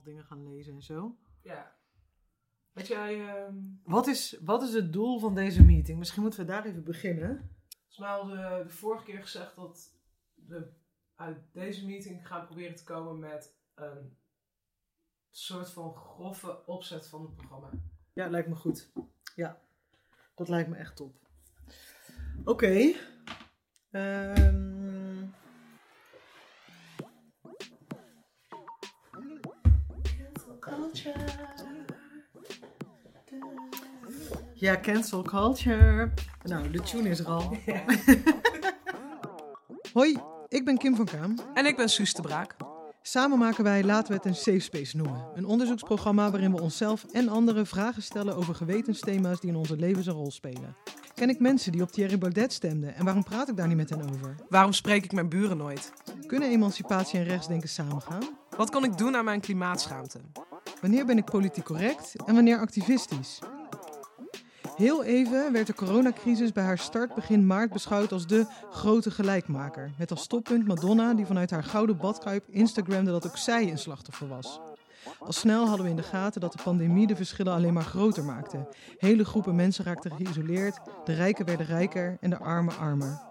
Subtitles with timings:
[0.00, 1.16] nog dingen gaan lezen en zo.
[1.42, 1.76] Ja.
[2.72, 5.98] Weet jij, ehm Wat is, wat is het doel van deze meeting?
[5.98, 7.50] Misschien moeten we daar even beginnen.
[7.68, 9.94] volgens mij hadden we de vorige keer gezegd dat
[10.34, 10.72] we
[11.14, 14.16] uit deze meeting gaan proberen te komen met een
[15.30, 17.70] soort van grove opzet van het programma.
[18.12, 18.92] Ja, lijkt me goed.
[19.34, 19.60] Ja,
[20.34, 21.16] dat lijkt me echt top.
[22.44, 22.92] Oké.
[23.90, 24.69] Ehm.
[34.54, 36.10] Ja, cancel culture.
[36.42, 37.42] Nou, de tune is er al.
[39.92, 40.18] Hoi,
[40.48, 41.38] ik ben Kim van Kaam.
[41.54, 42.56] En ik ben Suus de Braak.
[43.02, 45.26] Samen maken wij Laten we het een safe space noemen.
[45.34, 50.06] Een onderzoeksprogramma waarin we onszelf en anderen vragen stellen over gewetensthema's die in onze levens
[50.06, 50.76] een rol spelen.
[51.14, 53.90] Ken ik mensen die op Thierry Baudet stemden en waarom praat ik daar niet met
[53.90, 54.34] hen over?
[54.48, 55.92] Waarom spreek ik mijn buren nooit?
[56.26, 58.22] Kunnen emancipatie en rechtsdenken samengaan?
[58.56, 60.20] Wat kan ik doen aan mijn klimaatschaamte?
[60.80, 63.38] Wanneer ben ik politiek correct en wanneer activistisch?
[64.76, 69.90] Heel even werd de coronacrisis bij haar start begin maart beschouwd als de grote gelijkmaker.
[69.98, 74.28] Met als stoppunt Madonna die vanuit haar gouden badkuip Instagramde dat ook zij een slachtoffer
[74.28, 74.60] was.
[75.18, 78.24] Al snel hadden we in de gaten dat de pandemie de verschillen alleen maar groter
[78.24, 78.68] maakte.
[78.98, 83.29] Hele groepen mensen raakten geïsoleerd, de rijken werden rijker en de armen armer.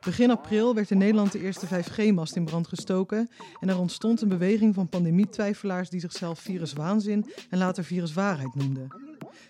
[0.00, 4.28] Begin april werd in Nederland de eerste 5G-mast in brand gestoken en er ontstond een
[4.28, 8.88] beweging van pandemietwijfelaars die zichzelf viruswaanzin en later viruswaarheid noemden.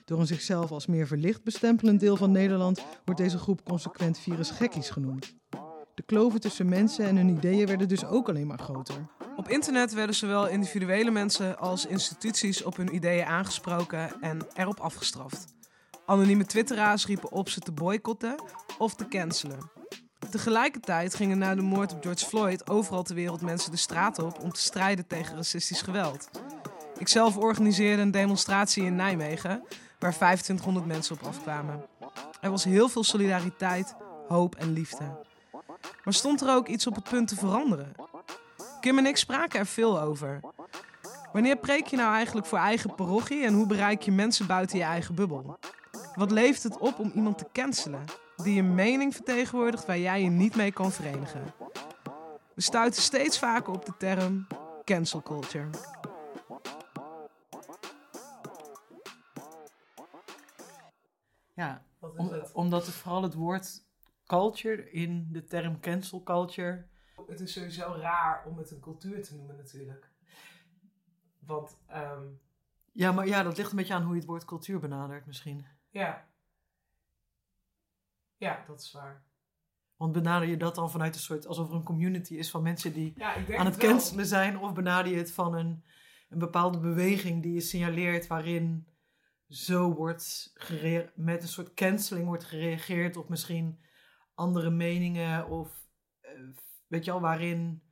[0.04, 4.90] Door een zichzelf als meer verlicht bestempelend deel van Nederland wordt deze groep consequent virusgekkies
[4.90, 5.34] genoemd.
[5.94, 9.06] De kloven tussen mensen en hun ideeën werden dus ook alleen maar groter.
[9.36, 15.44] Op internet werden zowel individuele mensen als instituties op hun ideeën aangesproken en erop afgestraft.
[16.06, 18.42] Anonieme twitteraars riepen op ze te boycotten
[18.78, 19.79] of te cancelen.
[20.30, 24.42] Tegelijkertijd gingen na de moord op George Floyd overal ter wereld mensen de straat op
[24.42, 26.30] om te strijden tegen racistisch geweld.
[26.98, 29.62] Ikzelf organiseerde een demonstratie in Nijmegen
[29.98, 31.84] waar 2500 mensen op afkwamen.
[32.40, 33.94] Er was heel veel solidariteit,
[34.28, 35.04] hoop en liefde.
[36.04, 37.92] Maar stond er ook iets op het punt te veranderen?
[38.80, 40.40] Kim en ik spraken er veel over.
[41.32, 44.84] Wanneer preek je nou eigenlijk voor eigen parochie en hoe bereik je mensen buiten je
[44.84, 45.58] eigen bubbel?
[46.14, 48.04] Wat levert het op om iemand te cancelen
[48.42, 51.42] die een mening vertegenwoordigt waar jij je niet mee kan verenigen?
[52.54, 54.46] We stuiten steeds vaker op de term
[54.84, 55.68] cancel culture.
[61.54, 63.84] Ja, om- omdat het vooral het woord
[64.26, 66.86] culture in de term cancel culture.
[67.26, 70.10] Het is sowieso raar om het een cultuur te noemen natuurlijk.
[71.38, 72.24] Want ehm,
[72.92, 75.66] Ja, maar ja, dat ligt een beetje aan hoe je het woord cultuur benadert misschien.
[75.90, 76.28] ja.
[78.40, 79.24] Ja, dat is waar.
[79.96, 82.92] Want benader je dat dan vanuit een soort, alsof er een community is van mensen
[82.92, 84.58] die Ja, aan het cancelen zijn?
[84.58, 85.84] Of benader je het van een,
[86.28, 88.88] een bepaalde beweging die je signaleert waarin
[89.48, 90.52] zo wordt
[91.14, 93.80] met een soort canceling wordt gereageerd op misschien
[94.34, 95.88] andere meningen of
[96.20, 96.30] eh,
[96.86, 97.82] weet je al, waarin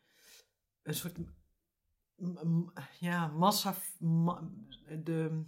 [0.82, 1.18] een soort
[2.98, 4.48] ja, massa, ma-
[5.02, 5.44] de,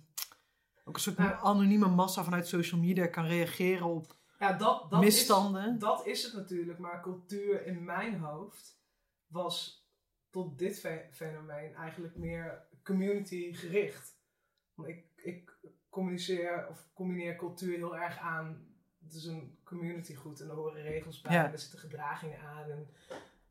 [0.84, 5.72] ook een soort anonieme massa vanuit social media kan reageren op Ja, dat, dat misstanden.
[5.74, 8.80] Is, dat is het natuurlijk, maar cultuur in mijn hoofd
[9.26, 9.84] was
[10.30, 14.18] tot dit fe- fenomeen eigenlijk meer community gericht.
[14.74, 15.58] Want ik, ik
[15.88, 18.68] communiceer of combineer cultuur heel erg aan.
[19.04, 21.44] Het is een community goed en er horen regels bij Ja.
[21.46, 22.88] en er zitten gedragingen aan en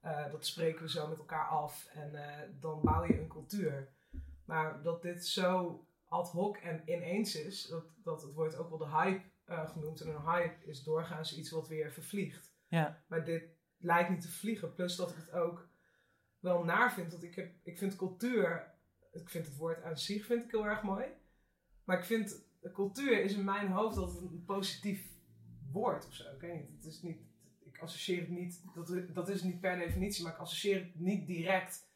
[0.01, 3.89] eh, dat spreken we zo met elkaar af en eh, dan bouw je een cultuur.
[4.45, 8.77] Maar dat dit zo ad hoc en ineens is, dat, dat het wordt ook wel
[8.77, 10.01] de hype eh, genoemd.
[10.01, 12.57] En een hype is doorgaans iets wat weer vervliegt.
[12.67, 13.43] Ja, Maar dit
[13.77, 14.73] lijkt niet te vliegen.
[14.73, 15.69] Plus dat ik het ook
[16.39, 17.11] wel naar vind.
[17.11, 18.73] Want ik, heb, ik vind cultuur,
[19.11, 21.05] ik vind het woord aan zich vind ik heel erg mooi.
[21.83, 25.11] Maar ik vind cultuur is in mijn hoofd altijd een positief
[25.71, 26.33] woord of zo.
[26.33, 26.71] Ik weet niet.
[26.71, 27.29] Het is niet
[27.79, 31.27] ik associeer het niet, dat, dat is niet per definitie, maar ik associeer het niet
[31.27, 31.91] direct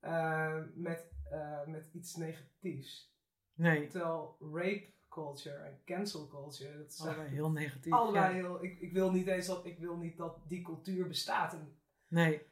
[0.00, 3.14] eh, met, eh, met iets negatiefs.
[3.54, 7.92] nee, Terwijl rape culture en cancel culture, dat zijn allebei heel negatief.
[7.92, 8.32] allebei ja.
[8.32, 8.64] heel.
[8.64, 11.52] Ik, ik wil niet eens dat ik wil niet dat die cultuur bestaat.
[11.52, 11.76] En,
[12.08, 12.42] Nee.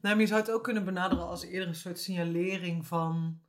[0.00, 3.40] Nou, maar je zou het ook kunnen benaderen als eerder een soort signalering van,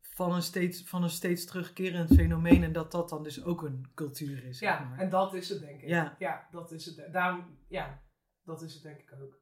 [0.00, 2.62] van, een, steeds, van een steeds terugkerend fenomeen.
[2.62, 4.58] En dat dat dan dus ook een cultuur is.
[4.58, 4.98] zeg ja, maar.
[4.98, 5.88] en dat is het denk ik.
[5.88, 6.48] Ja.
[6.50, 7.12] dat is het.
[7.12, 8.02] Daarom, ja,
[8.44, 9.40] dat is het denk ik ook.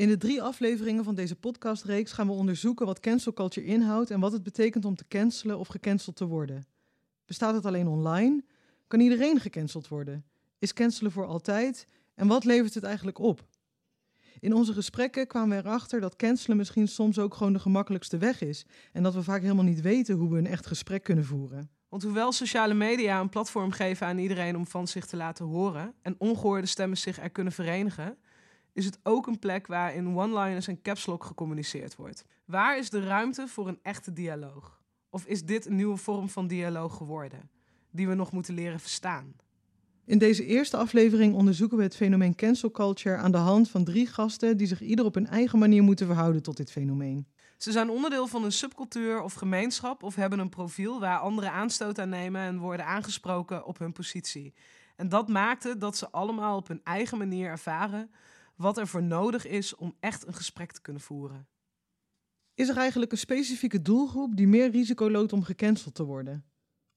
[0.00, 4.20] In de drie afleveringen van deze podcastreeks gaan we onderzoeken wat cancel culture inhoudt en
[4.20, 6.66] wat het betekent om te cancelen of gecanceld te worden.
[7.24, 8.44] Bestaat het alleen online?
[8.86, 10.24] Kan iedereen gecanceld worden?
[10.58, 11.86] Is cancelen voor altijd?
[12.14, 13.46] En wat levert het eigenlijk op?
[14.38, 18.40] In onze gesprekken kwamen we erachter dat cancelen misschien soms ook gewoon de gemakkelijkste weg
[18.40, 18.66] is.
[18.92, 21.70] En dat we vaak helemaal niet weten hoe we een echt gesprek kunnen voeren.
[21.88, 25.94] Want hoewel sociale media een platform geven aan iedereen om van zich te laten horen
[26.02, 28.18] en ongehoorde stemmen zich er kunnen verenigen,
[28.72, 32.24] is het ook een plek waar in one-liners en caps lock gecommuniceerd wordt.
[32.44, 34.80] Waar is de ruimte voor een echte dialoog?
[35.10, 37.50] Of is dit een nieuwe vorm van dialoog geworden,
[37.90, 39.34] die we nog moeten leren verstaan?
[40.04, 44.06] In deze eerste aflevering onderzoeken we het fenomeen cancel culture aan de hand van drie
[44.06, 47.26] gasten die zich ieder op hun eigen manier moeten verhouden tot dit fenomeen.
[47.56, 51.98] Ze zijn onderdeel van een subcultuur of gemeenschap of hebben een profiel waar anderen aanstoot
[51.98, 54.54] aan nemen en worden aangesproken op hun positie.
[54.96, 58.10] En dat maakte dat ze allemaal op hun eigen manier ervaren
[58.60, 61.48] wat er voor nodig is om echt een gesprek te kunnen voeren.
[62.54, 66.44] Is er eigenlijk een specifieke doelgroep die meer risico loopt om gecanceld te worden?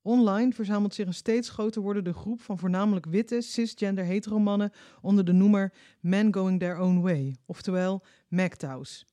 [0.01, 4.71] Online verzamelt zich een steeds groter wordende groep van voornamelijk witte, cisgender heteromannen
[5.01, 9.05] onder de noemer Men Going Their Own Way, oftewel MGTOW's.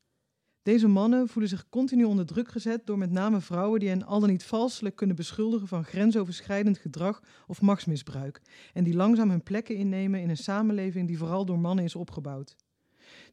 [0.62, 4.20] Deze mannen voelen zich continu onder druk gezet door met name vrouwen die hen al
[4.20, 8.40] dan niet valselijk kunnen beschuldigen van grensoverschrijdend gedrag of machtsmisbruik
[8.72, 12.56] en die langzaam hun plekken innemen in een samenleving die vooral door mannen is opgebouwd.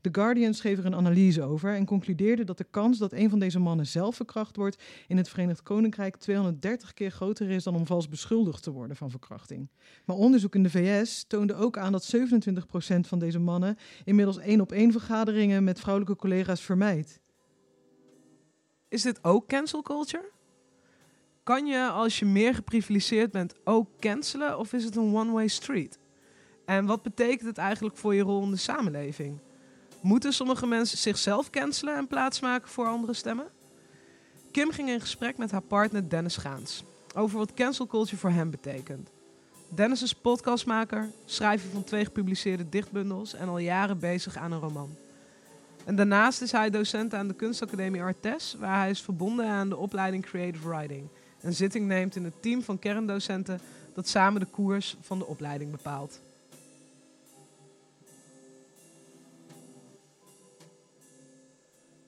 [0.01, 3.39] The Guardian schreef er een analyse over en concludeerde dat de kans dat een van
[3.39, 7.85] deze mannen zelf verkracht wordt in het Verenigd Koninkrijk 230 keer groter is dan om
[7.85, 9.69] vals beschuldigd te worden van verkrachting.
[10.05, 12.19] Maar onderzoek in de VS toonde ook aan dat 27%
[12.99, 17.21] van deze mannen inmiddels één op één vergaderingen met vrouwelijke collega's vermijdt.
[18.89, 20.31] Is dit ook cancel culture?
[21.43, 25.99] Kan je als je meer geprivilegeerd bent ook cancelen of is het een one-way street?
[26.65, 29.39] En wat betekent het eigenlijk voor je rol in de samenleving?
[30.01, 33.47] Moeten sommige mensen zichzelf cancelen en plaatsmaken voor andere stemmen?
[34.51, 36.83] Kim ging in gesprek met haar partner Dennis Gaans
[37.15, 39.09] over wat cancel culture voor hem betekent.
[39.69, 44.95] Dennis is podcastmaker, schrijver van twee gepubliceerde dichtbundels en al jaren bezig aan een roman.
[45.85, 49.77] En daarnaast is hij docent aan de kunstacademie Artes, waar hij is verbonden aan de
[49.77, 51.07] opleiding Creative Writing.
[51.39, 53.59] En zitting neemt in het team van kerndocenten
[53.93, 56.19] dat samen de koers van de opleiding bepaalt.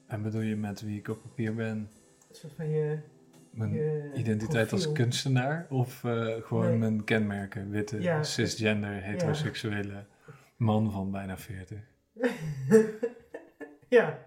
[0.09, 1.77] En bedoel je met wie ik op papier ben?
[1.77, 2.99] Een soort van je,
[3.51, 5.67] Mijn je identiteit als kunstenaar?
[5.69, 6.77] Of eh, gewoon Nee.
[6.77, 7.69] mijn kenmerken?
[7.69, 8.23] Witte, Ja.
[8.23, 10.05] cisgender, heteroseksuele
[10.57, 11.79] man van bijna 40.
[13.89, 14.23] ja,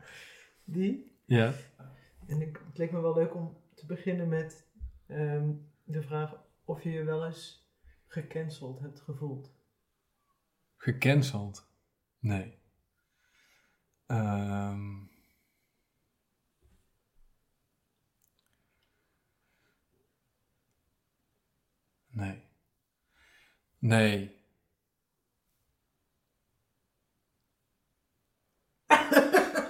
[0.64, 1.16] die.
[1.24, 1.52] Ja.
[2.26, 4.66] En ik, het leek me wel leuk om te beginnen met
[5.06, 5.50] ehm,
[5.84, 7.70] de vraag of je je wel eens
[8.06, 9.54] gecanceld hebt gevoeld.
[10.76, 11.68] Gecanceld?
[12.18, 12.58] Nee.
[14.06, 15.10] Ehm.
[22.12, 22.42] Nee.
[23.78, 24.34] Nee.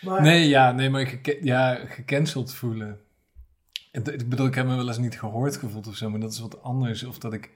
[0.00, 3.00] Maar, Nee, ja, nee, maar geke- ja, gecanceld voelen.
[3.92, 6.38] Ik bedoel, ik heb me wel eens niet gehoord gevoeld of zo, maar dat is
[6.38, 7.04] wat anders.
[7.04, 7.50] Of dat ik,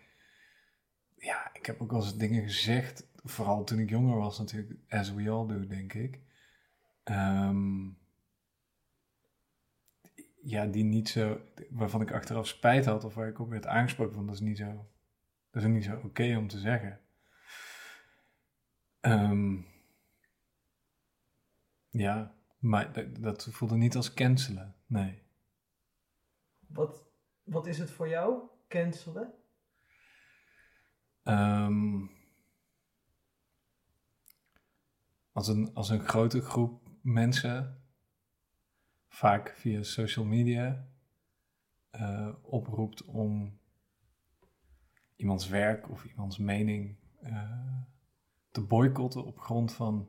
[1.18, 5.12] ja, ik heb ook wel eens dingen gezegd, vooral toen ik jonger was natuurlijk, as
[5.12, 6.18] we all do, denk ik.
[7.04, 7.80] Ehm,
[10.42, 11.40] ja, die niet zo,
[11.70, 14.58] waarvan ik achteraf spijt had of waar ik op werd aangesproken van, dat is niet
[14.58, 14.86] zo,
[15.50, 17.00] dat is niet zo oké om te zeggen.
[19.00, 19.56] Ehm,
[21.90, 25.22] ja, maar dat, dat voelde niet als cancelen, nee.
[26.66, 27.04] Wat,
[27.42, 29.34] wat is het voor jou, cancelen?
[31.22, 32.06] Ehm,
[35.32, 37.81] als, een, als een grote groep mensen,
[39.12, 40.86] vaak via social media,
[41.90, 43.58] eh, oproept om
[45.16, 47.80] iemands werk of iemands mening eh,
[48.50, 50.08] te boycotten op grond van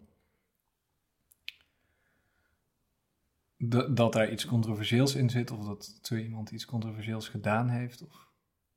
[3.89, 8.31] dat daar iets controversieels in zit, of dat zo iemand iets controversieels gedaan heeft, of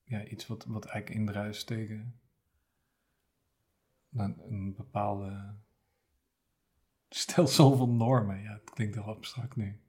[0.05, 2.21] ja, iets wat, wat eigenlijk indruist tegen
[4.13, 5.55] een, een bepaalde
[7.09, 8.43] stelsel van normen.
[8.43, 9.81] Ja, het klinkt heel abstract nu.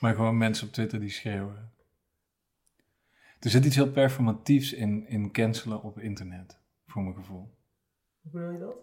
[0.00, 1.72] Maar gewoon mensen op Twitter die schreeuwen.
[3.40, 7.56] Er zit iets heel performatiefs in, in cancelen op internet, voor mijn gevoel.
[8.20, 8.76] Hoe bedoel je dat?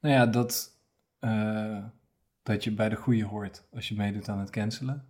[0.00, 0.78] Nou ja, dat,
[1.18, 1.84] eh,
[2.42, 5.08] dat je bij de goede hoort als je meedoet aan het cancelen.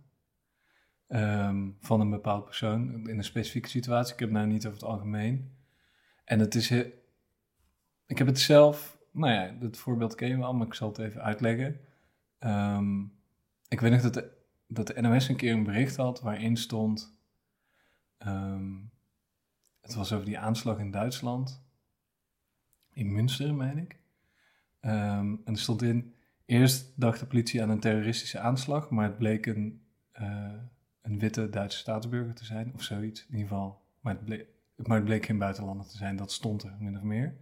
[1.07, 4.13] Ehm, van een bepaald persoon in een specifieke situatie.
[4.13, 5.55] Ik heb het nou niet over het algemeen.
[6.23, 6.69] En het is...
[6.69, 6.91] he-
[8.05, 8.97] Ik heb het zelf...
[9.11, 11.79] Nou ja, het voorbeeld ken je wel, maar ik zal het even uitleggen.
[12.39, 13.01] Ehm,
[13.67, 14.36] ik weet nog dat de,
[14.67, 17.17] dat de NOS een keer een bericht had waarin stond...
[18.17, 18.75] ehm,
[19.81, 21.65] het was over die aanslag in Duitsland.
[22.93, 23.99] In Münster, meen ik.
[24.79, 26.13] Ehm, en er stond in,
[26.45, 29.81] eerst dacht de politie aan een terroristische aanslag, maar het bleek een,
[30.11, 30.53] eh,
[31.01, 33.81] een witte Duitse staatsburger te zijn, of zoiets in ieder geval.
[33.99, 37.03] Maar het, bleek, maar het bleek geen buitenlander te zijn, dat stond er, min of
[37.03, 37.35] meer.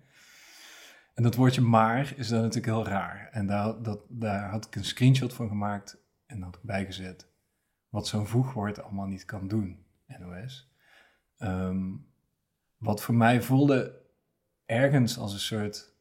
[1.13, 3.29] En dat woordje maar is dan natuurlijk heel raar.
[3.32, 7.27] En daar, dat, daar had ik een screenshot van gemaakt en ik bijgezet
[7.89, 9.86] wat zo'n voegwoord allemaal niet kan doen,
[10.20, 10.72] NOS.
[11.38, 11.91] Ehm,
[12.77, 14.01] wat voor mij voelde
[14.65, 15.94] ergens als een soort.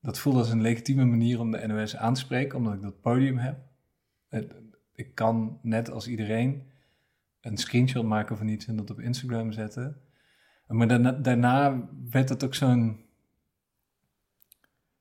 [0.00, 3.00] Dat voelde als een legitieme manier om de NOS aan te spreken, omdat ik dat
[3.00, 3.58] podium heb.
[4.94, 6.70] Ik kan net als iedereen
[7.40, 10.00] een screenshot maken van iets en dat op Instagram zetten.
[10.66, 13.04] Maar daarna, daarna werd het ook zo'n.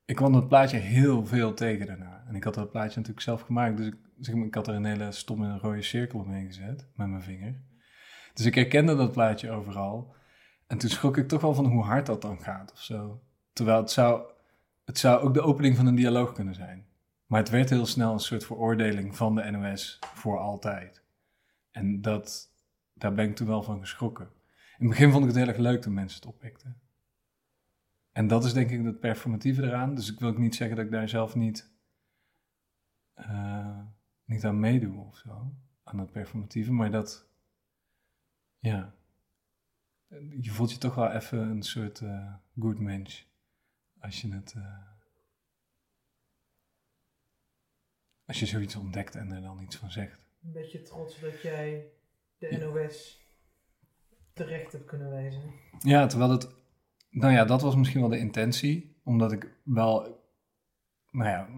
[0.05, 2.22] Ik kwam dat plaatje heel veel tegen daarna.
[2.33, 5.11] En ik had dat plaatje natuurlijk zelf gemaakt, dus ik, ik had er een hele
[5.11, 7.61] stomme rode cirkel omheen gezet met mijn vinger.
[8.33, 10.15] Dus ik herkende dat plaatje overal.
[10.67, 13.21] En toen schrok ik toch wel van hoe hard dat dan gaat of zo.
[13.51, 14.25] Terwijl het zou,
[14.85, 16.85] het zou ook de opening van een dialoog kunnen zijn.
[17.25, 21.03] Maar het werd heel snel een soort veroordeling van de NOS voor altijd.
[21.71, 22.53] En dat,
[22.93, 24.25] daar ben ik toen wel van geschrokken.
[24.77, 26.81] In het begin vond ik het heel erg leuk toen mensen het oppikten.
[28.11, 29.95] En dat is denk ik het performatieve eraan.
[29.95, 31.72] Dus ik wil ook niet zeggen dat ik daar zelf niet,
[33.19, 33.79] uh,
[34.25, 35.53] niet aan meedoe of zo.
[35.83, 36.71] Aan het performatieve.
[36.71, 37.27] Maar dat,
[38.59, 38.93] ja,
[40.39, 43.31] je voelt je toch wel even een soort uh, good mens.
[43.99, 44.53] Als je het.
[44.57, 44.91] Uh,
[48.25, 50.25] als je zoiets ontdekt en er dan iets van zegt.
[50.43, 51.91] Een beetje trots dat jij
[52.37, 53.21] de NOS
[54.33, 55.53] terecht hebt kunnen wijzen.
[55.79, 56.55] Ja, terwijl het.
[57.09, 58.95] Nou ja, dat was misschien wel de intentie.
[59.03, 60.21] Omdat ik wel.
[61.11, 61.49] Nou ja,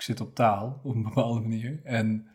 [0.00, 1.80] ik zit op taal op een bepaalde manier.
[1.84, 2.28] En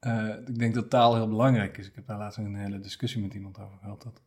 [0.00, 1.86] uh, ik denk dat taal heel belangrijk is.
[1.86, 4.02] Ik heb daar laatst een hele discussie met iemand over gehad.
[4.02, 4.22] Dat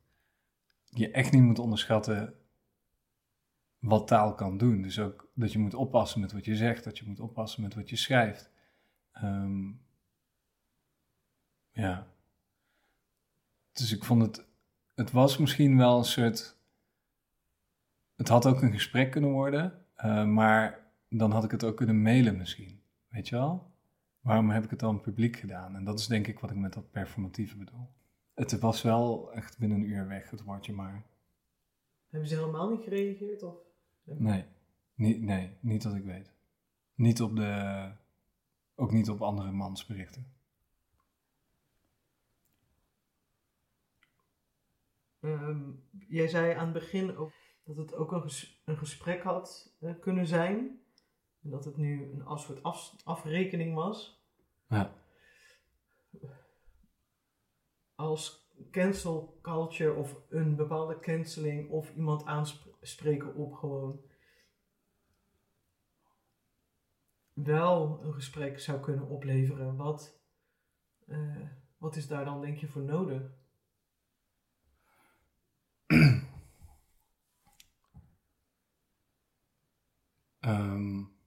[0.84, 2.34] je echt niet moet onderschatten
[3.80, 4.82] wat taal kan doen.
[4.82, 7.74] Dus ook dat je moet oppassen met wat je zegt, dat je moet oppassen met
[7.74, 8.52] wat je schrijft.
[9.24, 9.82] Um,
[11.72, 12.08] ja.
[13.72, 14.46] Dus ik vond het,
[14.96, 16.58] het was misschien wel een soort,
[18.16, 20.81] het had ook een gesprek kunnen worden, uh, maar
[21.18, 23.72] dan had ik het ook kunnen mailen misschien, weet je wel?
[24.22, 25.76] Waarom heb ik het dan publiek gedaan?
[25.76, 27.90] En dat is denk ik wat ik met dat performatieve bedoel.
[28.34, 31.04] Het was wel echt binnen een uur weg, het woordje maar.
[32.10, 33.44] Hebben ze helemaal niet gereageerd?
[33.44, 33.56] Of?
[34.04, 34.46] Nee,
[34.96, 36.34] niet, nee, niet dat ik weet.
[36.96, 37.92] Niet op de,
[38.76, 40.34] ook niet op andere mansberichten.
[45.20, 47.32] Um, jij zei aan het begin ook
[47.64, 50.81] dat het ook een, ges een gesprek had uh, kunnen zijn.
[51.44, 54.26] En dat het nu een soort af afrekening was.
[54.68, 54.94] Ja.
[57.96, 64.02] Als cancel culture of een bepaalde canceling of iemand aanspreken op gewoon
[67.34, 69.76] wel een gesprek zou kunnen opleveren.
[69.76, 70.22] Wat,
[71.08, 73.40] uh, wat is daar dan denk je voor nodig?
[80.40, 81.20] um,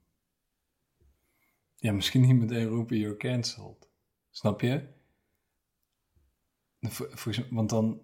[1.84, 3.88] ja, misschien niet meteen roepen, you're cancelled.
[4.30, 4.86] Snap je?
[7.50, 8.00] Want dan,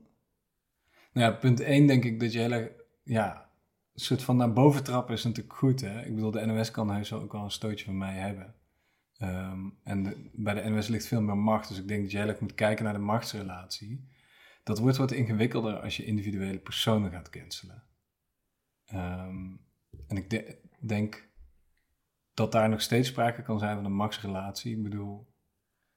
[1.12, 2.70] nou ja, punt 1 denk ik dat je heel erg,
[3.02, 3.50] ja,
[3.94, 6.04] een soort van naar boven trappen is natuurlijk goed, hè.
[6.04, 8.54] Ik bedoel, de NOS kan heus ook wel een stootje van mij hebben.
[9.22, 12.40] Um, en bij de NOS ligt veel meer macht, dus ik denk dat je erg
[12.40, 14.08] moet kijken naar de machtsrelatie.
[14.62, 17.82] Dat wordt wat ingewikkelder als je individuele personen gaat cancelen.
[18.94, 19.60] Um,
[20.06, 21.29] en ik de denk
[22.40, 24.76] dat daar nog steeds sprake kan zijn van een max-relatie.
[24.76, 25.18] Ik bedoel,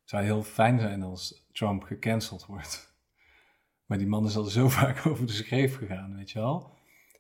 [0.02, 2.92] het zou heel fijn zijn als Trump gecanceld wordt.
[3.86, 6.72] Maar die man is al zo vaak over de schreef gegaan, weet je wel.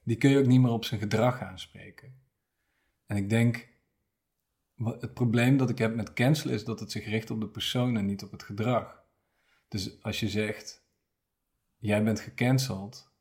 [0.03, 2.15] Die kun je ook niet meer op zijn gedrag aanspreken.
[3.06, 3.70] En ik denk,
[4.75, 7.98] het probleem dat ik heb met cancelen is dat het zich richt op de persoon
[7.98, 9.03] en niet op het gedrag.
[9.68, 10.86] Dus als je zegt,
[11.77, 13.12] jij bent gecanceld,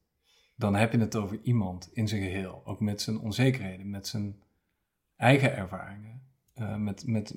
[0.57, 2.63] dan heb je het over iemand in zijn geheel.
[2.65, 4.43] Ook met zijn onzekerheden, met zijn
[5.23, 6.23] eigen ervaringen.
[6.55, 7.37] Uh, met met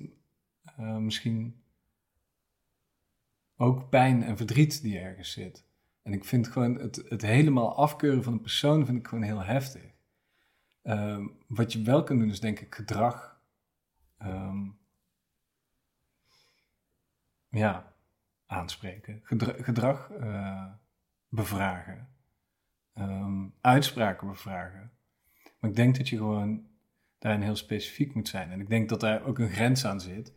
[0.79, 1.63] uh, misschien
[3.55, 5.65] ook pijn en verdriet die ergens zit.
[6.01, 9.43] En ik vind gewoon het, het helemaal afkeuren van een persoon vind ik gewoon heel
[9.43, 9.93] heftig.
[10.83, 13.41] Uh, wat je wel kunt doen is denk ik gedrag.
[14.21, 14.77] Um,
[17.49, 17.93] ja,
[18.45, 19.19] aanspreken.
[19.23, 20.65] Gedra gedrag uh,
[21.29, 22.09] bevragen.
[22.97, 24.91] Um, uitspraken bevragen.
[25.59, 26.73] Maar ik denk dat je gewoon
[27.25, 28.51] daarin heel specifiek moet zijn.
[28.51, 30.33] En ik denk dat daar ook een grens aan zit.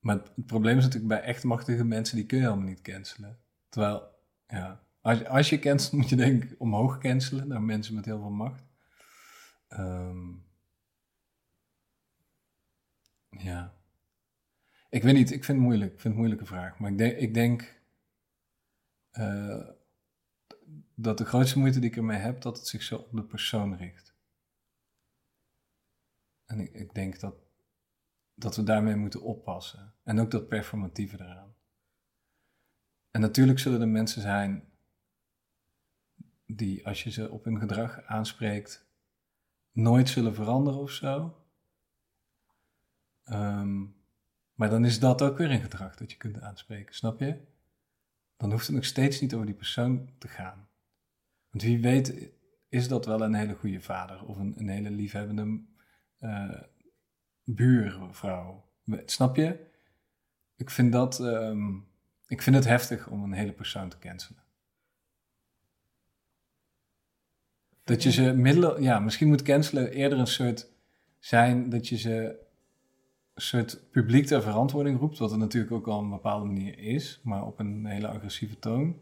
[0.00, 3.38] Maar het, probleem is natuurlijk bij echt machtige mensen, die kun je helemaal niet cancelen.
[3.68, 4.02] Terwijl,
[4.46, 8.18] ja, als, als je cancelt, moet je denk ik omhoog cancelen naar mensen met heel
[8.18, 8.64] veel macht.
[9.68, 10.44] Um,
[13.30, 13.74] Ja.
[14.90, 15.92] Ik weet niet, ik vind het moeilijk.
[15.92, 16.78] Ik vind het een moeilijke vraag.
[16.78, 17.80] Maar ik denk, ik denk
[19.10, 19.68] eh,
[20.94, 23.76] dat de grootste moeite die ik ermee heb, dat het zich zo op de persoon
[23.76, 24.15] richt.
[26.46, 27.34] En ik, denk dat,
[28.34, 29.94] dat we daarmee moeten oppassen.
[30.02, 31.54] En ook dat performatieve eraan.
[33.10, 34.64] En natuurlijk zullen er mensen zijn
[36.46, 38.86] die, als je ze op hun gedrag aanspreekt,
[39.72, 41.36] nooit zullen veranderen of zo.
[43.24, 43.84] Ehm,
[44.54, 47.40] maar dan is dat ook weer een gedrag dat je kunt aanspreken, snap je?
[48.36, 50.68] Dan hoeft het nog steeds niet over die persoon te gaan.
[51.50, 52.30] Want wie weet
[52.68, 55.64] is dat wel een hele goede vader of een, een hele liefhebbende
[56.26, 56.62] uh,
[57.44, 58.64] buurvrouw.
[59.04, 59.66] Snap je?
[60.56, 61.74] Ik vind dat, ehm,
[62.26, 64.42] ik vind het heftig om een hele persoon te cancelen.
[67.84, 70.68] Dat je ze middelen, ja, misschien moet cancelen eerder een soort
[71.18, 72.44] zijn dat je ze
[73.34, 76.78] een soort publiek ter verantwoording roept, wat het natuurlijk ook al op een bepaalde manier
[76.78, 78.96] is, maar op een hele agressieve toon.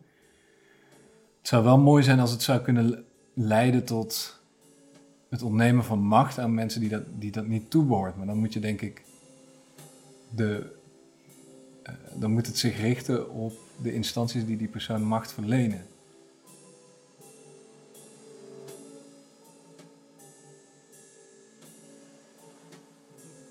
[1.39, 3.05] Het zou wel mooi zijn als het zou kunnen
[3.35, 4.43] leiden tot
[5.35, 8.17] het ontnemen van macht aan mensen die dat, die dat niet toebehoort.
[8.17, 9.03] Maar dan moet je denk ik
[10.31, 10.77] de,
[11.89, 15.87] uh, dan moet het zich richten op de instanties die die persoon macht verlenen.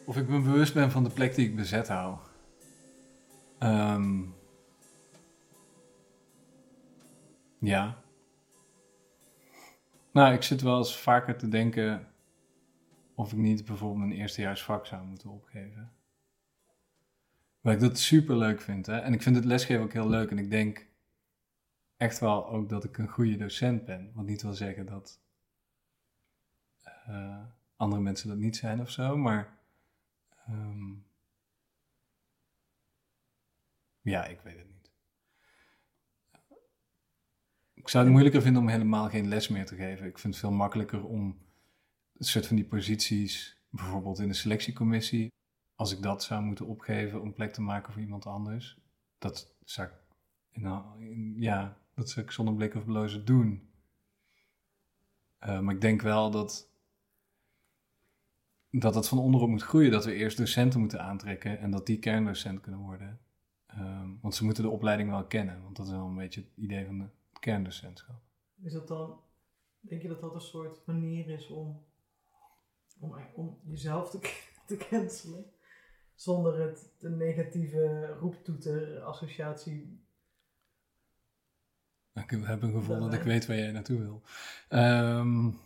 [0.06, 2.16] Of ik me bewust ben van de plek die ik bezet hou.
[3.60, 4.34] Um,
[7.60, 8.03] ja.
[10.14, 12.08] Nou, ik zit wel eens vaker te denken
[13.16, 15.92] of ik niet bijvoorbeeld mijn eerstejaarsvak zou moeten opgeven.
[17.62, 18.86] Waar ik dat super leuk vind.
[18.86, 18.98] Hè?
[18.98, 20.32] En ik vind het lesgeven ook heel leuk.
[20.32, 20.88] En ik denk
[21.98, 24.12] echt wel ook dat ik een goede docent ben.
[24.14, 25.20] Wat niet wil zeggen dat
[27.08, 27.44] uh,
[27.76, 29.18] andere mensen dat niet zijn of zo.
[29.18, 29.58] Maar
[30.50, 31.06] um,
[34.02, 34.73] ja, ik weet het niet.
[37.84, 40.06] Ik zou het moeilijker vinden om helemaal geen les meer te geven.
[40.06, 41.38] Ik vind het veel makkelijker om
[42.18, 45.32] een soort van die posities, bijvoorbeeld in de selectiecommissie,
[45.76, 48.80] als ik dat zou moeten opgeven om plek te maken voor iemand anders,
[49.18, 49.94] dat zou ik,
[51.36, 53.70] ja, dat zou ik zonder blik of blozen doen.
[55.46, 56.70] Uh, maar ik denk wel dat,
[58.70, 62.00] dat het van onderop moet groeien, dat we eerst docenten moeten aantrekken en dat die
[62.00, 63.20] kerndocent kunnen worden.
[63.78, 66.52] Um, want ze moeten de opleiding wel kennen, want dat is wel een beetje het
[66.56, 67.08] idee van de
[67.44, 68.22] kerndocentschap.
[68.62, 69.20] Is dat dan,
[69.80, 71.86] denk je dat dat een soort manier is om,
[73.00, 74.20] om, om jezelf te,
[74.68, 75.46] te cancelen?
[76.16, 80.02] Zonder het de negatieve roeptoeter associatie.
[82.14, 84.22] Ik heb een gevoel dat ik weet waar jij naartoe wil.
[84.70, 85.60] Um,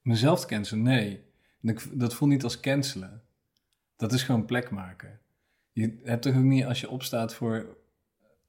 [0.00, 0.82] mezelf te cancelen?
[0.82, 1.24] Nee.
[1.92, 3.22] Dat voelt niet als cancelen.
[3.96, 5.20] Dat is gewoon plek maken.
[5.72, 7.81] Je hebt toch ook niet als je opstaat voor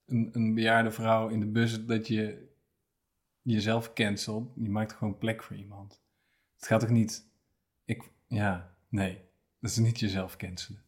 [0.06, 2.52] een, een bejaarde vrouw in de bus dat je
[3.42, 4.52] jezelf cancelt.
[4.56, 6.02] Je maakt gewoon plek voor iemand.
[6.56, 7.32] Het gaat toch niet.
[7.86, 9.32] Ik, ja, nee.
[9.60, 10.82] Dat is niet jezelf cancelen.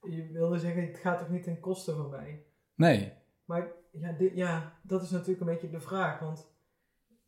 [0.00, 2.46] Je wilde zeggen, het gaat toch niet ten koste van mij?
[2.74, 3.12] Nee.
[3.44, 6.18] Maar ja, dit, ja, dat is natuurlijk een beetje de vraag.
[6.18, 6.52] Want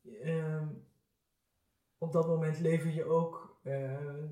[0.03, 0.63] uh,
[1.99, 4.25] op dat moment lever je ook uh,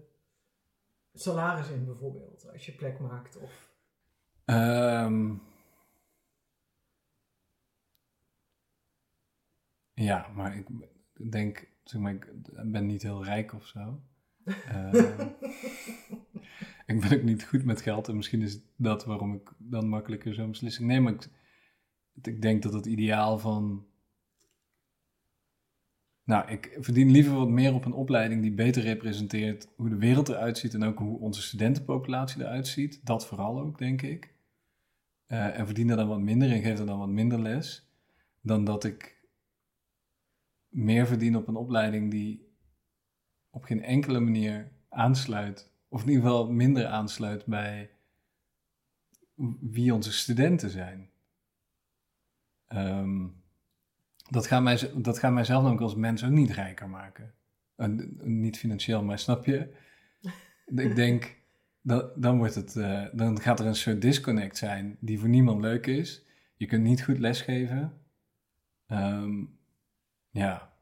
[1.12, 2.50] salaris in, bijvoorbeeld.
[2.52, 3.36] Als je plek maakt.
[3.36, 3.73] Of
[4.46, 5.42] Um,
[9.94, 10.66] ja, maar ik
[11.30, 12.26] denk, zeg maar, ik
[12.64, 14.00] ben niet heel rijk of zo.
[14.44, 14.92] Uh,
[16.86, 20.34] ik ben ook niet goed met geld en misschien is dat waarom ik dan makkelijker
[20.34, 21.02] zo'n beslissing neem.
[21.02, 21.28] Maar ik,
[22.22, 23.86] ik denk dat het ideaal van
[26.24, 30.28] nou, ik verdien liever wat meer op een opleiding die beter representeert hoe de wereld
[30.28, 33.00] eruit ziet en ook hoe onze studentenpopulatie eruit ziet.
[33.06, 34.33] Dat vooral ook, denk ik.
[35.34, 37.88] Uh, en verdien er dan wat minder en geef er dan wat minder les.
[38.40, 39.22] Dan dat ik
[40.68, 42.48] meer verdien op een opleiding die
[43.50, 45.72] op geen enkele manier aansluit.
[45.88, 47.90] Of in ieder geval minder aansluit bij
[49.60, 51.10] wie onze studenten zijn.
[52.68, 53.42] Um,
[54.30, 57.34] dat gaat, mij, dat gaat mijzelf ook als mens ook niet rijker maken.
[58.22, 59.74] niet financieel, maar snap je?
[60.66, 61.36] ik denk,
[61.84, 65.60] dat, dan, wordt het, uh, dan gaat er een soort disconnect zijn die voor niemand
[65.60, 66.26] leuk is.
[66.56, 68.00] Je kunt niet goed lesgeven.
[68.86, 69.58] Um,
[70.30, 70.72] ja.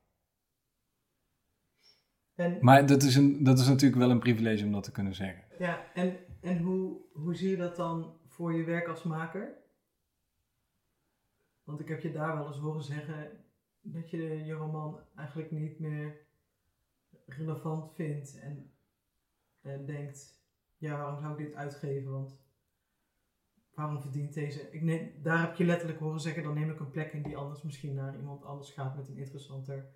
[2.35, 5.15] En, maar dat is, een, dat is natuurlijk wel een privilege om dat te kunnen
[5.15, 5.45] zeggen.
[5.59, 9.55] Ja, en, en hoe, hoe zie je dat dan voor je werk als maker?
[11.65, 13.31] Want ik heb je daar wel eens horen zeggen
[13.81, 16.27] dat je je roman eigenlijk niet meer
[17.27, 18.41] relevant vindt.
[18.41, 18.73] En
[19.62, 20.42] en denkt,
[20.83, 22.11] ja, waarom zou ik dit uitgeven?
[22.11, 22.40] Want
[23.75, 24.71] waarom verdient deze...
[24.71, 27.37] Ik neem, daar heb je letterlijk horen zeggen, dan neem ik een plek in die
[27.37, 29.87] anders misschien naar iemand anders gaat met een interessanter,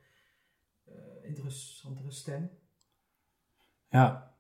[0.85, 2.51] eh, interessantere stem.
[3.89, 4.35] Ja.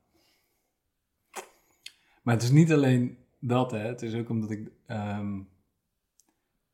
[2.22, 3.78] Maar het is niet alleen dat, hè.
[3.78, 4.70] Het is ook omdat ik...
[4.86, 5.42] ehm,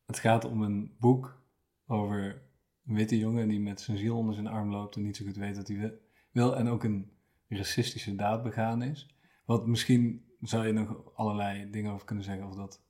[0.06, 1.40] het gaat om een boek
[1.86, 2.42] over
[2.86, 5.36] een witte jongen die met zijn ziel onder zijn arm loopt en niet zo goed
[5.36, 5.98] weet wat hij wi-
[6.30, 6.56] wil.
[6.56, 7.10] En ook een
[7.48, 9.16] racistische daad begaan is.
[9.44, 12.82] Wat misschien zou je nog allerlei dingen over kunnen zeggen of dat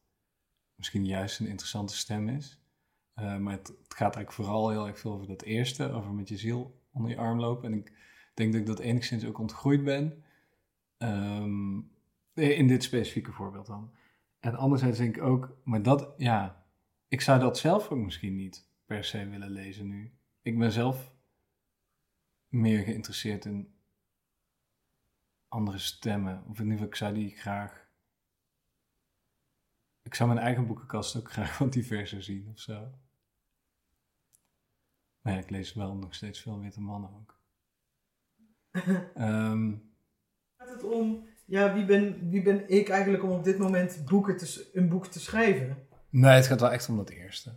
[0.75, 2.61] misschien juist een interessante stem is.
[3.15, 6.37] Eh, maar het, gaat eigenlijk vooral heel erg veel over dat eerste, over met je
[6.37, 7.73] ziel onder je arm lopen.
[7.73, 7.93] En ik
[8.35, 10.25] denk dat ik dat enigszins ook ontgroeid ben.
[10.99, 11.81] Ehm,
[12.35, 13.93] in dit specifieke voorbeeld dan.
[14.41, 16.65] En anderzijds denk ik ook, maar dat, ja,
[17.09, 20.13] ik zou dat zelf ook misschien niet per se willen lezen nu.
[20.43, 21.13] Ik ben zelf
[22.49, 23.75] meer geïnteresseerd in
[25.53, 26.43] andere stemmen.
[26.49, 27.87] Of in ieder geval, ik zou die graag.
[30.03, 32.91] Ik zou mijn eigen boekenkast ook graag wat diverser zien of zo.
[35.21, 37.41] Maar ja, ik lees wel nog steeds veel witte mannen ook.
[39.15, 39.75] Ehm,
[40.57, 44.37] Gaat het om, ja, wie ben, wie ben ik eigenlijk om op dit moment boeken
[44.37, 45.87] te, een boek te schrijven?
[46.09, 47.57] Nee, het gaat wel echt om dat eerste.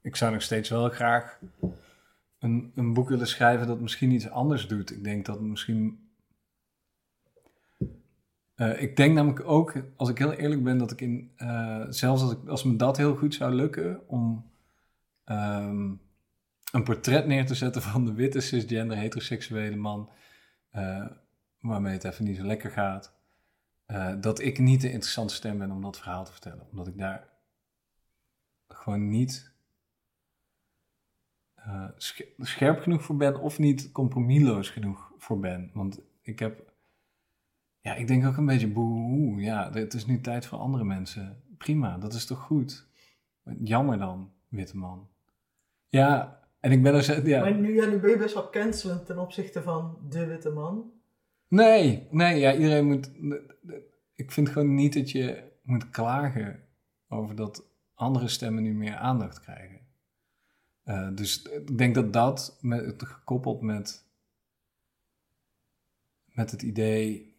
[0.00, 1.40] Ik zou nog steeds wel graag
[2.38, 4.90] een, een boek willen schrijven dat misschien iets anders doet.
[4.90, 6.03] Ik denk dat misschien.
[8.54, 11.32] Eh, ik denk namelijk ook, als ik heel eerlijk ben, dat ik in.
[11.36, 14.50] eh, zelfs als, ik, als me dat heel goed zou lukken om.
[15.24, 15.92] ehm,
[16.72, 20.10] een portret neer te zetten van de witte cisgender heteroseksuele man.
[20.70, 21.06] eh,
[21.60, 23.12] waarmee het even niet zo lekker gaat.
[24.20, 26.66] dat ik niet de interessante stem ben om dat verhaal te vertellen.
[26.70, 27.28] Omdat ik daar
[28.68, 29.52] gewoon niet
[31.96, 35.70] sche- scherp genoeg voor ben of niet compromisloos genoeg voor ben.
[35.74, 36.72] Want ik heb,
[37.84, 41.42] ja, ik denk ook een beetje boe, ja, het is nu tijd voor andere mensen.
[41.58, 42.86] Prima, dat is toch goed?
[43.58, 45.08] Jammer dan, witte man.
[45.88, 47.40] Ja, en ik ben er, ja.
[47.40, 50.92] Maar nu, ja, nu ben je best wel cancelend ten opzichte van de witte man.
[51.48, 53.10] Nee, nee, ja, iedereen moet.
[54.14, 56.64] Ik vind gewoon niet dat je moet klagen
[57.08, 59.80] over dat andere stemmen nu meer aandacht krijgen.
[60.82, 64.04] Eh, dus ik denk dat dat, met, gekoppeld met,
[66.24, 67.33] met het idee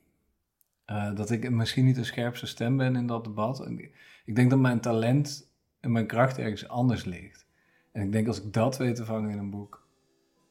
[0.85, 3.65] eh, dat ik misschien niet de scherpste stem ben in dat debat.
[3.65, 3.79] En
[4.25, 7.45] ik denk dat mijn talent en mijn kracht ergens anders ligt.
[7.91, 9.87] En ik denk als ik dat weet te vangen in een boek,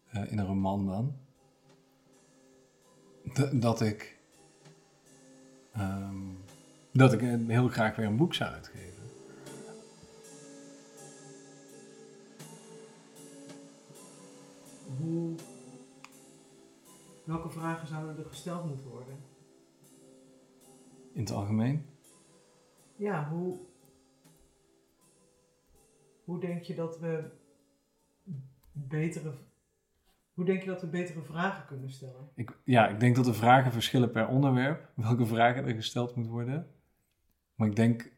[0.07, 1.16] eh, in een roman dan,
[3.61, 4.18] dat ik.
[5.73, 6.16] ehm,
[6.92, 9.03] dat ik eh, heel graag weer een boek zou uitgeven.
[14.99, 15.35] Hoe,
[17.25, 19.34] welke vragen zouden er gesteld moeten worden?
[21.14, 21.87] In het algemeen.
[22.96, 23.59] Ja, hoe,
[26.24, 27.31] hoe denk je dat we
[28.72, 29.35] betere,
[30.33, 32.31] hoe denk je dat we betere vragen kunnen stellen?
[32.35, 34.90] Ik, ja, ik denk dat de vragen verschillen per onderwerp.
[34.94, 36.74] Welke vragen er gesteld moeten worden.
[37.55, 38.12] Maar ik denk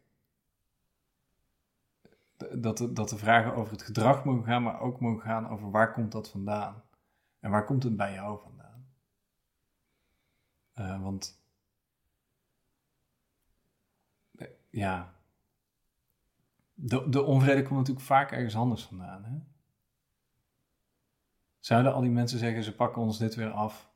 [2.52, 5.70] dat de, dat de vragen over het gedrag mogen gaan, maar ook mogen gaan over
[5.70, 6.82] waar komt dat vandaan?
[7.40, 8.86] En waar komt het bij jou vandaan?
[10.72, 11.42] Eh, want
[14.36, 15.14] eh, ja,
[16.74, 19.24] de, de onvrede komt natuurlijk vaak ergens anders vandaan.
[19.24, 19.38] Hè?
[21.58, 23.90] Zouden al die mensen zeggen, ze pakken ons dit weer af?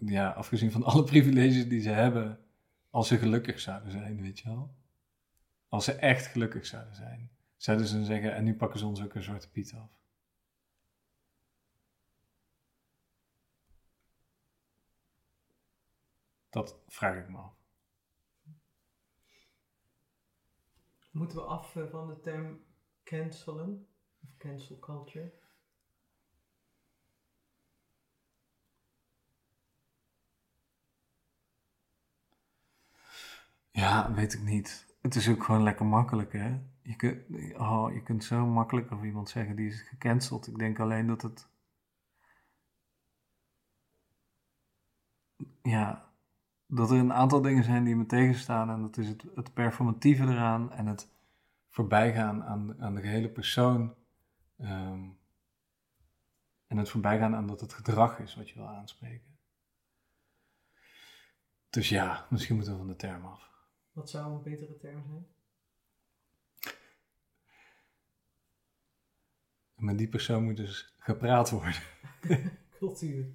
[0.00, 2.38] Ja, afgezien van alle privileges die ze hebben,
[2.90, 4.74] als ze gelukkig zouden zijn, weet je wel.
[5.68, 9.02] Als ze echt gelukkig zouden zijn, zouden ze dan zeggen, en nu pakken ze ons
[9.02, 10.01] ook een zwarte piet af.
[16.52, 17.54] Dat vraag ik me af.
[21.10, 22.64] Moeten we af eh, van de term
[23.04, 23.86] cancelen?
[24.22, 25.32] Of cancel culture?
[33.70, 34.96] Ja, weet ik niet.
[35.00, 36.60] Het is ook gewoon lekker makkelijk, hè?
[36.82, 37.24] Je kunt,
[37.56, 40.46] oh, je kunt zo makkelijk over iemand zeggen die is gecanceld.
[40.46, 41.48] Ik denk alleen dat het.
[45.62, 46.11] Ja,
[46.74, 48.70] dat er een aantal dingen zijn die me tegenstaan.
[48.70, 51.08] En dat is het, het performatieve eraan en het
[51.68, 53.94] voorbijgaan aan, de- aan de gehele persoon.
[54.58, 55.08] Ehm,
[56.66, 59.30] en het voorbijgaan aan dat het gedrag is wat je wil aanspreken.
[61.70, 63.50] Dus ja, misschien moeten we van de term af.
[63.92, 65.26] Wat zou een betere term zijn?
[69.74, 71.80] Met die persoon moet dus gepraat worden.
[72.78, 73.34] cultuur.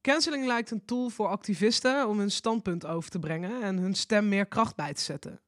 [0.00, 4.28] Canceling lijkt een tool voor activisten om hun standpunt over te brengen en hun stem
[4.28, 5.40] meer kracht bij te zetten.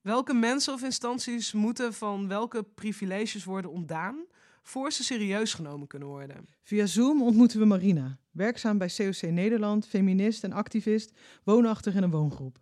[0.00, 4.24] Welke mensen of instanties moeten van welke privileges worden ontdaan
[4.62, 6.48] voor ze serieus genomen kunnen worden?
[6.62, 11.12] Via Zoom ontmoeten we Marina, werkzaam bij COC Nederland, feminist en activist,
[11.44, 12.58] woonachtig in een woongroep.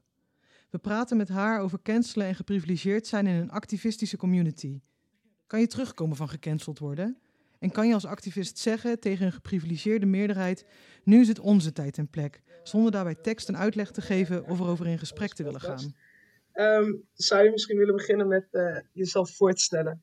[0.70, 4.80] We praten met haar over cancelen en geprivilegeerd zijn in een activistische community.
[5.46, 7.18] Kan je terugkomen van gecanceld worden?
[7.60, 10.64] En kan je als activist zeggen tegen een geprivilegeerde meerderheid:
[11.04, 14.60] nu is het onze tijd en plek, zonder daarbij tekst en uitleg te geven of
[14.60, 15.94] erover in gesprek te willen gaan?
[16.54, 20.02] Um, zou je misschien willen beginnen met uh, jezelf voor te stellen?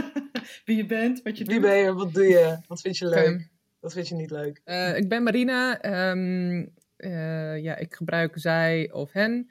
[0.64, 1.62] Wie je bent, wat je Wie doet?
[1.62, 3.48] ben je, wat doe je, wat vind je leuk,
[3.80, 4.60] wat vind je niet leuk?
[4.64, 5.80] Eh, ik ben Marina.
[5.80, 6.66] Ehm,
[6.98, 9.50] eh, ja, ik gebruik zij of hen.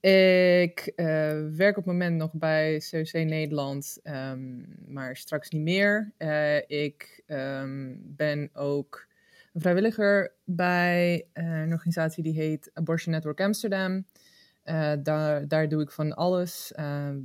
[0.00, 1.06] Ik eh,
[1.56, 6.12] werk op het moment nog bij COC Nederland, ehm, maar straks niet meer.
[6.16, 9.06] Eh, ik ehm, ben ook
[9.52, 14.06] een vrijwilliger bij een organisatie die heet Abortion Network Amsterdam.
[15.02, 16.72] Daar, daar doe ik van alles.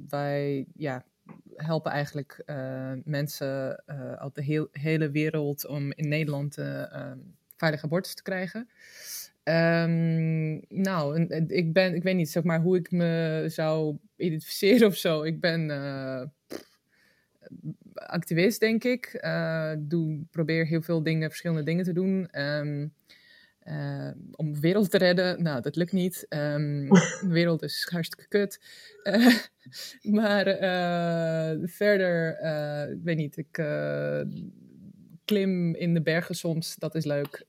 [0.08, 1.04] Wij ja,
[1.56, 2.44] helpen eigenlijk
[3.04, 3.84] mensen
[4.20, 7.18] uit de hele wereld om in Nederland eh, ehm,
[7.56, 8.70] veilige abortus te krijgen.
[9.44, 14.96] Ehm, nou, ik ben, ik weet niet zeg maar hoe ik me zou identificeren of
[14.96, 15.24] zo.
[15.24, 16.24] Ik ben eh,
[17.94, 19.06] activist, denk ik.
[19.06, 22.28] Eh, doe, probeer heel veel dingen, verschillende dingen te doen.
[22.30, 22.88] Ehm,
[23.60, 25.44] eh, om de wereld te redden.
[25.44, 26.26] Nou, dat lukt niet.
[26.30, 28.60] Ehm, de wereld is hartstikke kut.
[30.02, 30.44] Maar
[31.68, 32.30] verder,
[32.92, 33.52] ik weet niet, ik
[35.26, 37.46] klim in de bergen soms, dat is leuk.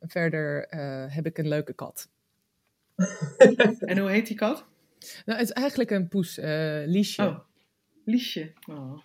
[0.00, 2.08] Verder eh, heb ik een leuke kat.
[3.80, 4.66] En hoe heet die kat?
[5.24, 7.22] Nou, het is eigenlijk een poes, eh Liesje.
[7.22, 7.38] Oh,
[8.04, 8.52] Liesje.
[8.66, 8.98] Oh.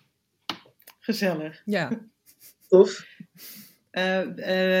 [0.98, 1.62] Gezellig.
[1.64, 2.08] Ja.
[2.68, 3.06] Tof.
[3.90, 4.20] Eh,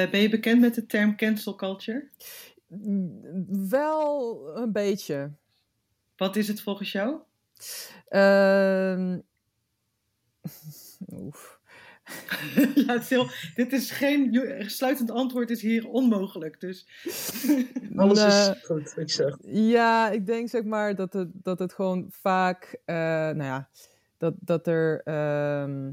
[0.02, 2.08] eh, ben je bekend met de term cancel culture?
[3.68, 5.32] Wel een beetje.
[6.16, 7.20] Wat is het volgens jou?
[8.08, 9.18] Ehm
[11.12, 11.55] oef.
[12.86, 16.60] ja, het is heel- dit is geen sluitend antwoord, is hier onmogelijk.
[16.60, 16.86] Dus
[17.96, 19.38] Alles is goed, wat je zegt.
[19.42, 23.68] Ja, ik denk zeg maar dat het, dat het gewoon vaak, eh, nou ja,
[24.18, 25.90] dat, dat er, ehm,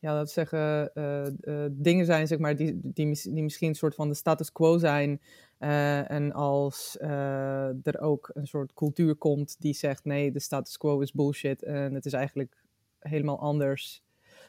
[0.00, 3.94] ja, dat zeggen, eh, eh, dingen zijn zeg maar die, die, die misschien een soort
[3.94, 5.20] van de status quo zijn.
[5.58, 10.76] Eh, en als eh, er ook een soort cultuur komt die zegt nee, de status
[10.76, 12.62] quo is bullshit en het is eigenlijk
[12.98, 14.02] helemaal anders.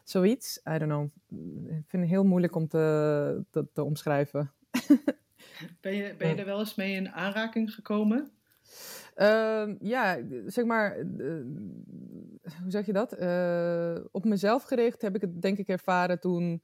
[0.03, 1.03] Zoiets, I don't know.
[1.69, 4.51] Ik vind het heel moeilijk om te, te, te omschrijven.
[5.81, 8.31] ben je, ben je er wel eens mee in aanraking gekomen?
[9.15, 11.05] Ehm, ja, zeg maar, eh,
[12.61, 13.13] hoe zeg je dat?
[13.13, 16.61] Eh, op mezelf gericht heb ik het denk ik ervaren toen,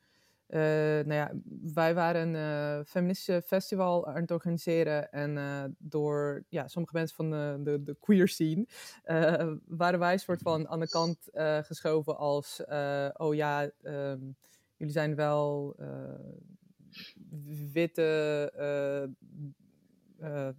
[0.50, 0.60] eh,
[1.06, 1.32] nou ja,
[1.74, 2.36] wij waren een
[2.80, 7.84] eh, feministische festival aan het organiseren en eh, door ja, sommige mensen van de, de,
[7.84, 8.68] de queer scene
[9.04, 14.20] eh, waren wij soort van aan de kant eh, geschoven als, eh, oh ja, ehm,
[14.78, 16.20] jullie zijn wel eh,
[17.72, 19.04] witte eh,
[20.48, 20.54] eh,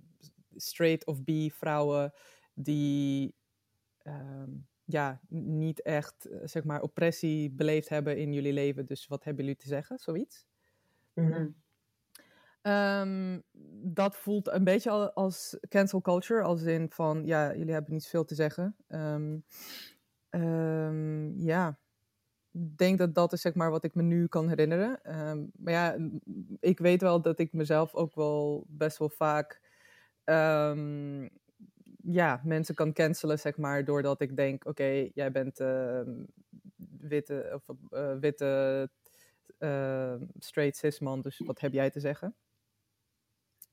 [0.57, 2.13] straight of bi vrouwen
[2.55, 3.35] die
[3.99, 4.51] ehm,
[4.93, 8.87] ja, niet echt eh, zeg maar oppressie beleefd hebben in jullie leven.
[8.87, 9.99] Dus wat hebben jullie te zeggen?
[9.99, 10.47] Zoiets.
[11.15, 11.49] Mhm.
[12.63, 13.41] Ehm,
[13.83, 18.03] dat voelt een beetje al als cancel culture, als in van ja, jullie hebben niet
[18.03, 18.77] zoveel te zeggen.
[18.87, 19.39] Ehm,
[20.29, 21.79] ehm, ja,
[22.53, 25.01] ik denk dat dat is zeg maar wat ik me nu kan herinneren.
[25.57, 25.97] Maar ja,
[26.61, 29.61] ik weet wel dat ik mezelf ook wel best wel vaak
[32.13, 36.25] ja, mensen kan cancelen, zeg maar, doordat ik denk, oké, jij bent ehm,
[37.01, 38.91] witte, of, eh, witte
[39.59, 42.37] ehm, straight cis man, dus wat heb jij te zeggen?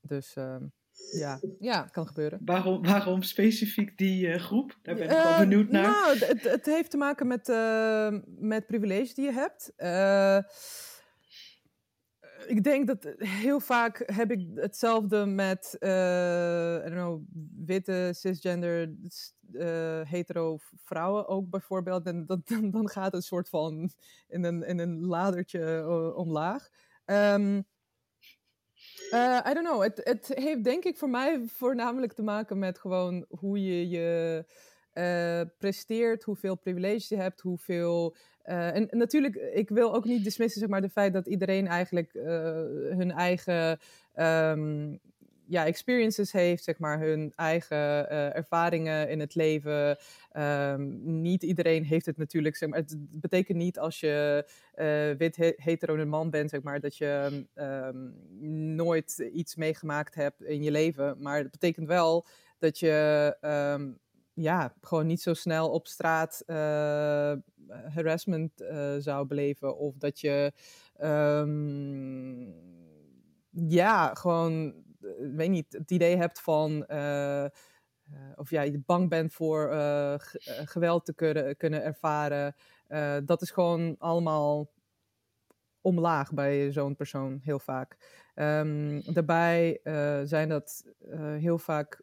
[0.00, 0.66] Dus ehm,
[1.12, 2.40] ja, ja, kan gebeuren.
[2.44, 4.78] Waarom, waarom specifiek die eh, groep?
[4.82, 5.82] Daar ben ik wel benieuwd naar.
[5.82, 7.46] Nou, het, het heeft te maken met,
[8.38, 9.72] met privilege die je hebt.
[9.76, 10.38] Eh,
[12.46, 17.22] ik denk dat heel vaak heb ik hetzelfde met eh, I don't know,
[17.66, 18.94] witte, cisgender,
[19.52, 22.06] eh, hetero vrouwen ook bijvoorbeeld.
[22.06, 23.90] En dan, dan gaat een soort van
[24.28, 26.68] in een, in een ladertje eh, omlaag.
[27.04, 27.60] Ehm,
[29.10, 29.82] eh, I don't know.
[29.82, 34.44] Het, het heeft denk ik voor mij voornamelijk te maken met gewoon hoe je je
[34.92, 38.16] eh, presteert, hoeveel privileges je hebt, hoeveel.
[38.48, 42.14] Eh, en, natuurlijk, ik wil ook niet dismissen zeg maar, de feit dat iedereen eigenlijk
[42.14, 42.24] eh,
[42.96, 43.78] hun eigen
[44.14, 44.96] ehm,
[45.46, 49.98] ja, experiences heeft, zeg maar, hun eigen eh, ervaringen in het leven.
[50.32, 54.44] Ehm, niet iedereen heeft het natuurlijk, zeg maar, het betekent niet als je
[55.18, 58.08] wit man bent, zeg maar, dat je ehm,
[58.74, 61.16] nooit iets meegemaakt hebt in je leven.
[61.20, 62.26] Maar het betekent wel
[62.58, 63.36] dat je
[64.34, 66.42] ja, gewoon niet zo snel op straat
[67.94, 69.76] harassment uh, zou beleven.
[69.76, 70.52] Of dat je
[71.00, 72.54] um,
[73.50, 74.74] ja, gewoon,
[75.34, 76.84] weet niet, het idee hebt van.
[76.88, 77.44] Uh,
[78.34, 79.72] of ja, je bang bent voor
[80.64, 82.54] geweld te kunnen, kunnen ervaren.
[83.24, 84.70] dat is gewoon allemaal
[85.80, 87.96] omlaag bij zo'n persoon, heel vaak.
[88.34, 89.80] Um, daarbij
[90.24, 90.84] zijn dat
[91.38, 92.02] heel vaak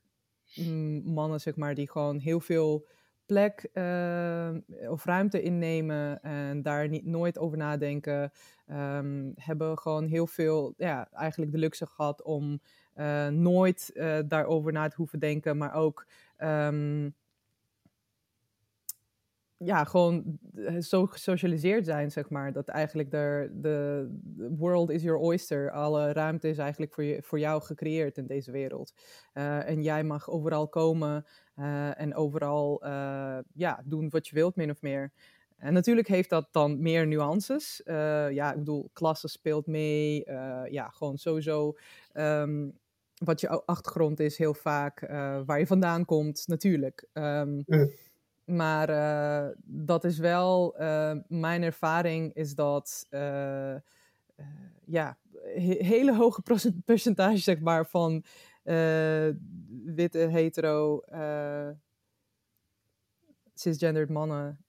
[1.04, 2.88] mannen, zeg maar, die gewoon heel veel
[3.26, 4.50] plek uh,
[4.90, 8.32] of ruimte innemen en daar niet, nooit over nadenken.
[8.72, 12.62] Um, hebben gewoon heel veel, ja, eigenlijk de luxe gehad om
[12.96, 16.08] uh, nooit uh, daarover na te hoeven denken, maar ook
[16.38, 17.16] um,
[19.58, 22.52] ja, gewoon eh, zo gesocialiseerd zijn, zeg maar.
[22.54, 24.10] Dat eigenlijk de,
[24.58, 25.72] world is your oyster.
[25.72, 28.94] Alle ruimte is eigenlijk voor, je, voor jou gecreëerd in deze wereld.
[29.34, 31.26] En jij mag overal komen
[31.60, 35.12] uh, en overal uh, ja, doen wat je wilt, min of meer.
[35.58, 37.82] En natuurlijk heeft dat dan meer nuances.
[38.30, 40.24] ja, ik bedoel, klasse speelt mee.
[40.70, 41.78] ja, gewoon sowieso...
[42.14, 42.78] Um,
[43.16, 45.00] wat je achtergrond is, heel vaak
[45.46, 47.08] waar je vandaan komt, natuurlijk.
[47.14, 47.92] Um, mm.
[48.46, 48.88] Maar
[49.64, 50.76] dat is wel,
[51.28, 53.08] mijn ervaring is dat,
[54.86, 55.18] ja,
[55.54, 56.42] he hele hoge
[56.86, 58.24] percentage, zeg maar, van
[59.86, 61.02] witte, hetero,
[63.54, 64.66] cisgendered mannen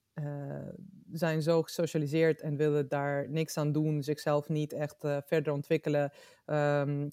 [1.13, 6.13] zijn zo gesocialiseerd en willen daar niks aan doen, zichzelf niet echt verder ontwikkelen,
[6.47, 7.13] um,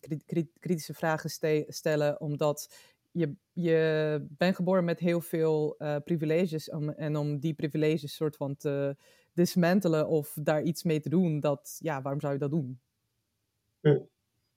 [0.60, 1.30] kritische vragen
[1.68, 2.76] stellen, omdat
[3.12, 6.70] je, je bent geboren met heel veel uh, privileges.
[6.70, 8.96] En om die privileges soort van te
[9.34, 12.80] dismantelen of daar iets mee te doen, dat, ja, waarom zou je dat doen?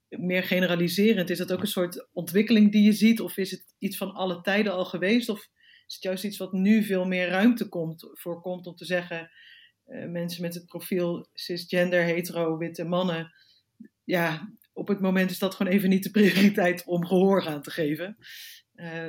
[0.08, 3.20] Meer generaliserend, is dat ook een soort ontwikkeling die je ziet?
[3.20, 5.28] Of is het iets van alle tijden al geweest?
[5.28, 5.48] Of
[5.86, 9.30] is het juist iets wat nu veel meer ruimte komt, voorkomt om te zeggen...
[9.86, 13.32] Uh, mensen met het profiel cisgender, hetero, witte mannen...
[14.04, 17.70] Ja, op het moment is dat gewoon even niet de prioriteit om gehoor aan te
[17.70, 18.16] geven.
[18.74, 19.06] Uh,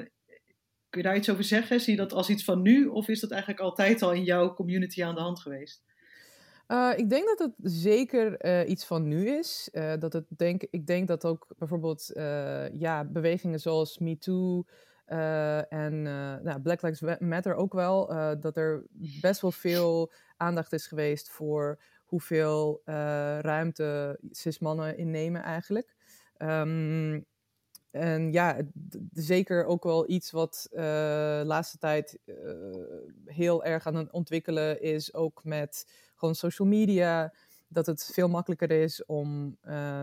[0.89, 1.79] kun je daar iets over zeggen?
[1.79, 4.53] Zie je dat als iets van nu of is dat eigenlijk altijd al in jouw
[4.53, 5.83] community aan de hand geweest?
[6.67, 9.69] Uh, ik denk dat het zeker uh, iets van nu is.
[9.71, 12.11] Uh, dat het denk, ik denk dat ook bijvoorbeeld
[12.73, 14.65] ja, bewegingen zoals MeToo
[15.69, 16.01] en
[16.43, 18.07] nou, Black Lives Matter ook wel,
[18.39, 18.83] dat er
[19.21, 22.81] best wel veel aandacht is geweest voor hoeveel
[23.41, 25.95] ruimte cis-mannen innemen eigenlijk.
[26.37, 27.25] Um,
[27.91, 28.57] en ja,
[29.13, 32.19] zeker ook wel iets wat de laatste tijd
[33.25, 35.85] heel erg aan het ontwikkelen is, ook met
[36.17, 37.33] gewoon social media.
[37.69, 39.57] Dat het veel makkelijker is om,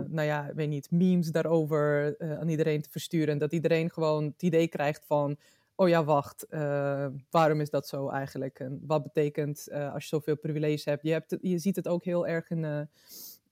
[0.06, 3.28] nou ja, weet niet, memes daarover aan iedereen te versturen.
[3.28, 5.36] En dat iedereen gewoon het idee krijgt van,
[5.74, 8.58] oh ja, wacht, uh, waarom is dat zo eigenlijk?
[8.60, 11.02] En wat betekent als je zoveel privileges hebt?
[11.02, 12.88] Je, hebt je ziet het ook heel erg in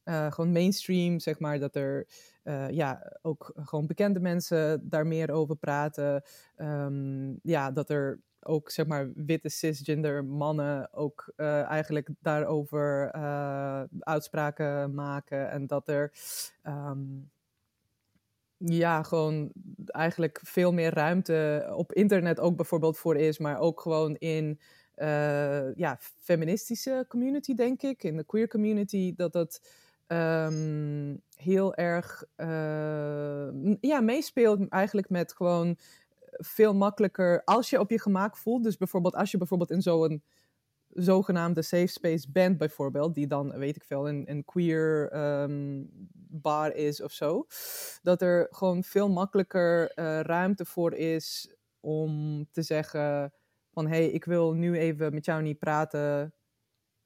[0.05, 2.07] gewoon mainstream, zeg maar, dat er
[2.70, 6.22] ja, ook gewoon bekende mensen daar meer over praten.
[6.57, 13.12] Um, ja, dat er ook, zeg maar, witte cisgender mannen ook eigenlijk daarover
[13.98, 15.50] uitspraken maken.
[15.50, 16.12] En dat er...
[16.66, 17.31] Um,
[18.64, 19.52] ja, gewoon
[19.87, 24.61] eigenlijk veel meer ruimte op internet ook bijvoorbeeld voor is, maar ook gewoon in
[24.96, 29.61] uh, ja, feministische community, denk ik, in de queer community, dat dat
[30.07, 32.24] um, heel erg
[33.81, 35.76] ja, meespeelt eigenlijk met gewoon
[36.38, 38.64] veel makkelijker als je op je gemak voelt.
[38.64, 40.23] Dus bijvoorbeeld als je bijvoorbeeld in zo'n
[40.88, 45.88] zogenaamde safe space band bijvoorbeeld, die dan, weet ik veel, een, een queer um,
[46.29, 47.47] bar is of zo,
[48.03, 53.33] dat er gewoon veel makkelijker uh, ruimte voor is om te zeggen
[53.71, 56.35] van, hé, hey, ik wil nu even met jou niet praten,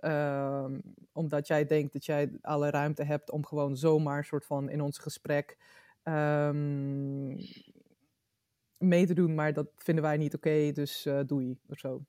[0.01, 0.83] um,
[1.13, 4.99] omdat jij denkt dat jij alle ruimte hebt om gewoon zomaar soort van in ons
[4.99, 5.59] gesprek
[6.03, 7.37] um,
[8.79, 12.05] mee te doen, maar dat vinden wij niet oké, dus uh, doei of zo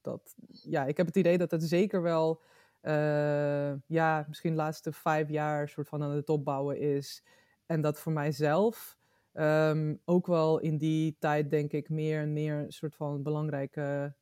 [0.00, 2.42] dat, ja, ik heb het idee dat het zeker wel,
[2.82, 7.24] uh, ja, misschien de laatste vijf jaar soort van aan het opbouwen is.
[7.66, 8.98] En dat voor mijzelf
[9.32, 14.14] um, ook wel in die tijd, denk ik, meer en meer een soort van belangrijke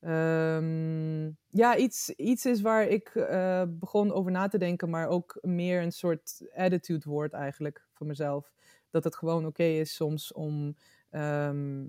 [0.00, 5.38] Ehm, ja, iets, iets is waar ik eh, begon over na te denken, maar ook
[5.40, 8.52] meer een soort attitude wordt eigenlijk voor mezelf.
[8.90, 10.76] Dat het gewoon oké is soms om
[11.10, 11.84] ehm,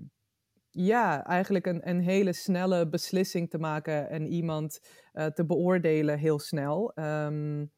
[0.70, 4.80] ja, eigenlijk een, een hele snelle beslissing te maken en iemand
[5.14, 6.92] uh, te beoordelen heel snel.
[6.94, 7.72] Um,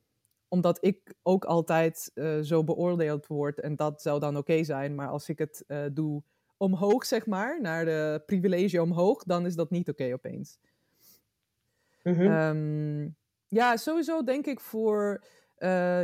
[0.49, 4.95] omdat ik ook altijd uh, zo beoordeeld word en dat zou dan oké okay zijn.
[4.95, 6.23] Maar als ik het uh, doe
[6.57, 10.59] omhoog, zeg maar, naar de privilege omhoog, dan is dat niet oké okay opeens.
[12.03, 12.27] Mm -hmm.
[12.27, 13.17] um,
[13.49, 15.25] ja, sowieso denk ik voor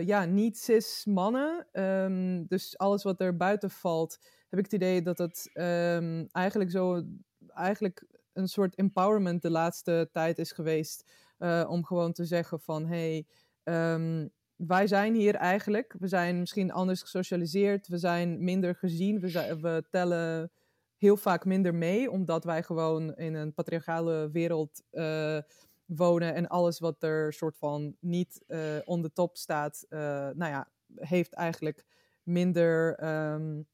[0.05, 4.19] ja, niet-cis mannen, um, dus alles wat er buiten valt,
[4.49, 7.03] heb ik het idee dat het um, eigenlijk zo,
[7.49, 11.11] eigenlijk een soort empowerment de laatste tijd is geweest.
[11.39, 13.27] Uh, om gewoon te zeggen van, hey,
[13.65, 15.95] um, wij zijn hier eigenlijk.
[15.99, 17.89] We zijn misschien anders gesocialiseerd.
[17.89, 19.21] We zijn minder gezien.
[19.21, 20.51] We, we tellen
[20.97, 25.39] heel vaak minder mee, omdat wij gewoon in een patriarchale wereld uh,
[25.85, 26.35] wonen.
[26.35, 31.33] En alles wat er soort van niet uh, on the top staat, nou ja, heeft
[31.33, 31.85] eigenlijk
[32.23, 33.67] minder um,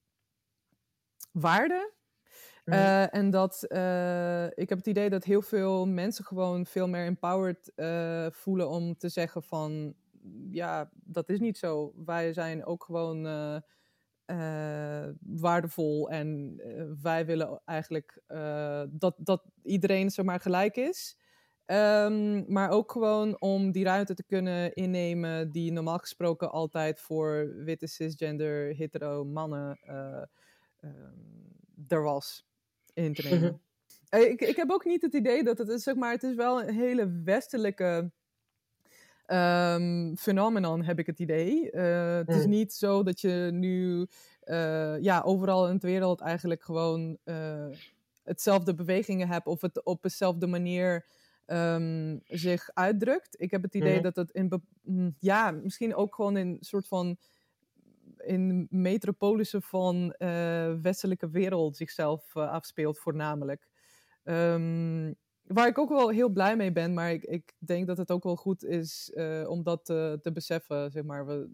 [1.34, 1.92] waarde.
[2.64, 7.04] Uh, en dat uh, ik heb het idee dat heel veel mensen gewoon veel meer
[7.04, 9.94] empowered uh, voelen om te zeggen van
[10.50, 11.92] ja, dat is niet zo.
[12.04, 13.22] Wij zijn ook gewoon
[15.20, 16.56] waardevol en
[17.02, 18.22] wij willen eigenlijk
[18.90, 21.16] dat, dat iedereen zomaar gelijk is.
[21.66, 27.54] Um, maar ook gewoon om die ruimte te kunnen innemen die normaal gesproken altijd voor
[27.64, 29.78] witte cisgender hetero mannen
[31.88, 32.46] er was
[32.94, 33.60] in te nemen.
[34.30, 36.62] ik, ik heb ook niet het idee dat het is, zeg maar, het is wel
[36.62, 38.12] een hele westelijke
[39.26, 41.72] um, phenomenon, heb ik het idee.
[41.72, 44.06] Uh, het is niet zo dat je nu
[44.44, 47.66] uh, ja, overal in de wereld eigenlijk gewoon uh,
[48.22, 51.06] hetzelfde bewegingen hebt of het op dezelfde manier
[51.46, 53.40] um, zich uitdrukt.
[53.40, 54.64] Ik heb het idee dat het in,
[55.18, 57.18] ja, misschien ook gewoon in een soort van
[58.26, 63.68] in metropolissen van uh, westelijke wereld zichzelf uh, afspeelt, voornamelijk.
[64.24, 65.14] Um,
[65.44, 68.22] waar ik ook wel heel blij mee ben, maar ik, ik denk dat het ook
[68.22, 70.90] wel goed is uh, om dat te, beseffen.
[70.90, 71.26] Zeg maar.
[71.26, 71.50] we,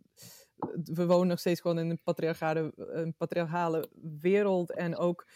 [0.85, 3.89] we wonen nog steeds gewoon in een patriarchale, een patriarchale
[4.21, 4.73] wereld.
[4.73, 5.27] En ook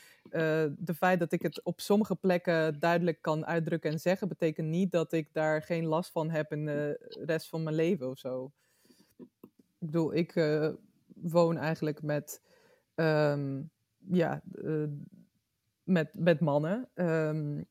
[0.76, 4.91] de feit dat ik het op sommige plekken duidelijk kan uitdrukken en zeggen, betekent niet
[4.91, 8.53] dat ik daar geen last van heb in de rest van mijn leven of zo.
[9.78, 10.35] Ik bedoel, ik
[11.15, 12.43] woon eigenlijk met,
[12.95, 14.89] um, ja, uh,
[15.83, 17.67] met, met mannen, um,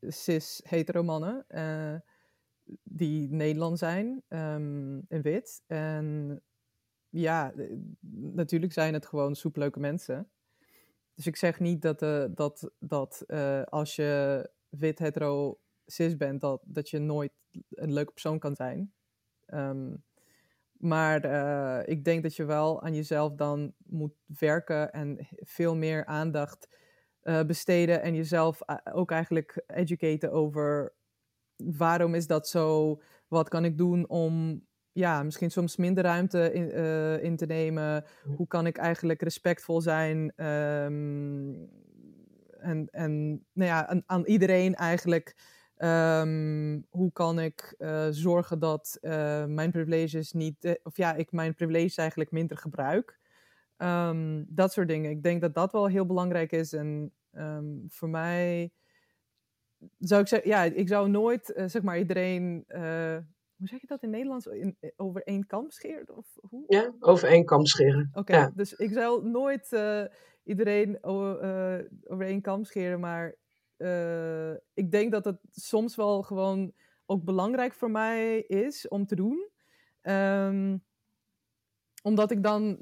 [0.00, 1.94] cis hetero mannen, uh,
[2.82, 5.62] die Nederland zijn um, en wit.
[5.66, 6.40] En
[7.08, 7.52] ja,
[8.10, 10.28] natuurlijk zijn het gewoon soepleuke mensen.
[11.14, 13.24] Dus ik zeg niet dat, uh, dat, dat
[13.68, 17.32] als je wit hetero cis bent, dat, dat je nooit
[17.70, 18.92] een leuke persoon kan zijn.
[20.84, 26.04] Maar uh, ik denk dat je wel aan jezelf dan moet werken en veel meer
[26.04, 26.68] aandacht
[27.22, 28.60] uh, besteden en jezelf
[28.92, 30.94] ook eigenlijk educaten over
[31.56, 36.70] waarom is dat zo, wat kan ik doen om ja, misschien soms minder ruimte in,
[36.78, 38.04] uh, in te nemen,
[38.36, 41.70] hoe kan ik eigenlijk respectvol zijn um,
[42.58, 45.36] en, en nou ja, aan, aan iedereen eigenlijk
[45.84, 51.32] Um, hoe kan ik uh, zorgen dat uh, mijn privileges niet, uh, of ja, ik
[51.32, 53.18] mijn privileges eigenlijk minder gebruik.
[53.76, 55.10] Um, dat soort dingen.
[55.10, 56.72] Ik denk dat dat wel heel belangrijk is.
[56.72, 58.72] En um, voor mij
[59.98, 62.64] zou ik zeggen, ja, ik zou nooit, zeg maar, iedereen,
[63.56, 66.16] hoe zeg je dat in Nederlands, in, over één kam scheren?
[66.16, 66.64] Of hoe?
[66.66, 68.08] Ja, over één kam scheren.
[68.10, 68.52] Oké, okay, ja.
[68.54, 69.76] dus ik zou nooit
[70.44, 73.34] iedereen over één kam scheren, maar
[73.84, 76.72] uh, ik denk dat het soms wel gewoon
[77.06, 79.48] ook belangrijk voor mij is om te doen.
[80.02, 80.84] Um,
[82.02, 82.78] omdat ik dan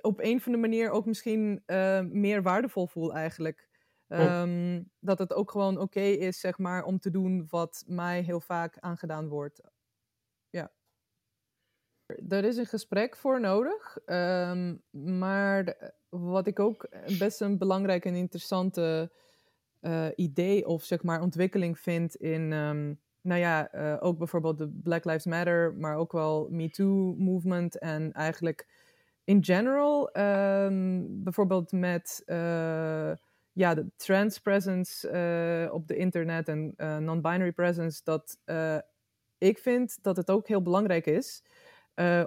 [0.00, 3.68] op een of andere manier ook misschien uh, meer waardevol voel eigenlijk.
[4.08, 8.20] Um, dat het ook gewoon oké okay is, zeg maar, om te doen wat mij
[8.20, 9.60] heel vaak aangedaan wordt.
[10.50, 10.72] Ja.
[12.28, 13.98] Er is een gesprek voor nodig.
[14.06, 16.88] Um, maar wat ik ook
[17.18, 19.12] best een belangrijke en interessante
[19.82, 24.68] uh, idee of zeg maar ontwikkeling vind in, um, nou ja, uh, ook bijvoorbeeld de
[24.82, 28.66] Black Lives Matter, maar ook wel Me Too movement en eigenlijk
[29.24, 33.12] in general, um, bijvoorbeeld met uh,
[33.52, 35.08] ja, de trans presence
[35.72, 36.74] op de internet en
[37.04, 38.38] non-binary presence, dat
[39.38, 41.42] ik vind dat het ook heel belangrijk is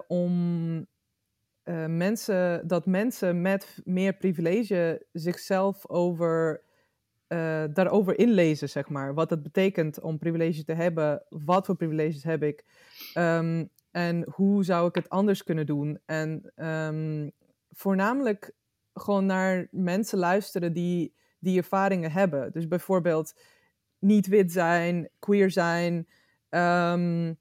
[0.07, 0.87] om
[1.87, 6.63] mensen, dat mensen met meer privilege zichzelf over
[7.27, 9.13] eh, daarover inlezen, zeg maar.
[9.13, 11.23] Wat het betekent om privilege te hebben.
[11.29, 12.65] Wat voor privileges heb ik?
[13.13, 15.99] Ehm, en hoe zou ik het anders kunnen doen?
[16.05, 17.29] En ehm,
[17.71, 18.51] voornamelijk
[18.93, 22.51] gewoon naar mensen luisteren die die ervaringen hebben.
[22.51, 23.39] Dus bijvoorbeeld
[23.99, 26.07] niet wit zijn, queer zijn,
[26.49, 27.33] ehm,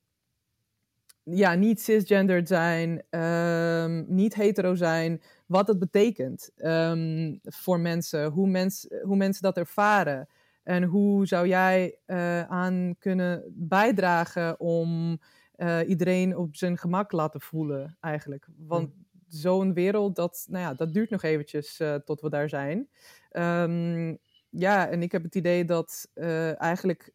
[1.25, 8.49] ja, niet cisgendered zijn, ehm, niet hetero zijn, wat het betekent um, voor mensen, hoe,
[8.49, 10.29] mens, hoe mensen dat ervaren.
[10.63, 15.19] En hoe zou jij uh, aan kunnen bijdragen om
[15.57, 18.47] uh, iedereen op zijn gemak laten voelen, eigenlijk?
[18.57, 19.05] Want mm.
[19.29, 22.89] zo'n wereld, dat, nou ja, dat duurt nog eventjes uh, tot we daar zijn.
[23.33, 24.19] Um,
[24.51, 26.11] ja, en ik heb het idee dat
[26.59, 27.13] eigenlijk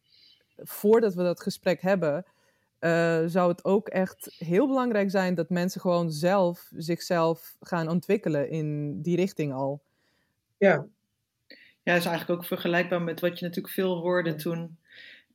[0.56, 2.24] voordat we dat gesprek hebben,
[2.80, 8.50] uh, zou het ook echt heel belangrijk zijn dat mensen gewoon zelf zichzelf gaan ontwikkelen
[8.50, 9.82] in die richting al.
[10.56, 10.86] Ja.
[11.82, 14.78] Ja, is eigenlijk ook vergelijkbaar met wat je natuurlijk veel hoorde toen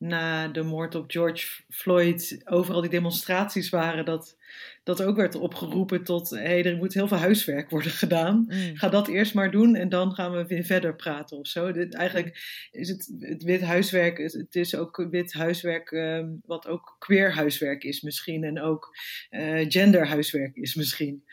[0.08, 4.38] na de moord op George Floyd overal die demonstraties waren, dat,
[4.84, 8.46] dat ook werd opgeroepen tot, hé, hey, er moet heel veel huiswerk worden gedaan.
[8.48, 8.76] Mm.
[8.78, 11.72] Ga dat eerst maar doen en dan gaan we weer verder praten of zo.
[11.72, 12.38] Dit, eigenlijk
[12.72, 17.84] is het, het wit huiswerk, het is ook wit huiswerk um, wat ook queer huiswerk
[17.84, 18.96] is misschien en ook
[19.30, 21.24] uh, gender huiswerk is misschien.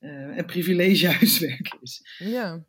[0.00, 2.16] Uh, en privilege huiswerk is.
[2.18, 2.64] Ja.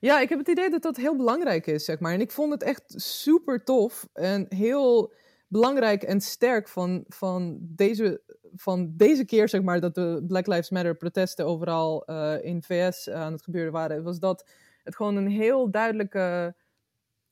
[0.00, 2.12] Ja, ik heb het idee dat dat heel belangrijk is, zeg maar.
[2.12, 5.12] En ik vond het echt super tof en heel
[5.48, 8.22] belangrijk en sterk van, van, deze,
[8.54, 13.10] van deze keer, zeg maar, dat de Black Lives Matter protesten overal uh, in VS
[13.10, 14.48] aan het gebeuren waren, was dat
[14.84, 16.54] het gewoon een heel duidelijke,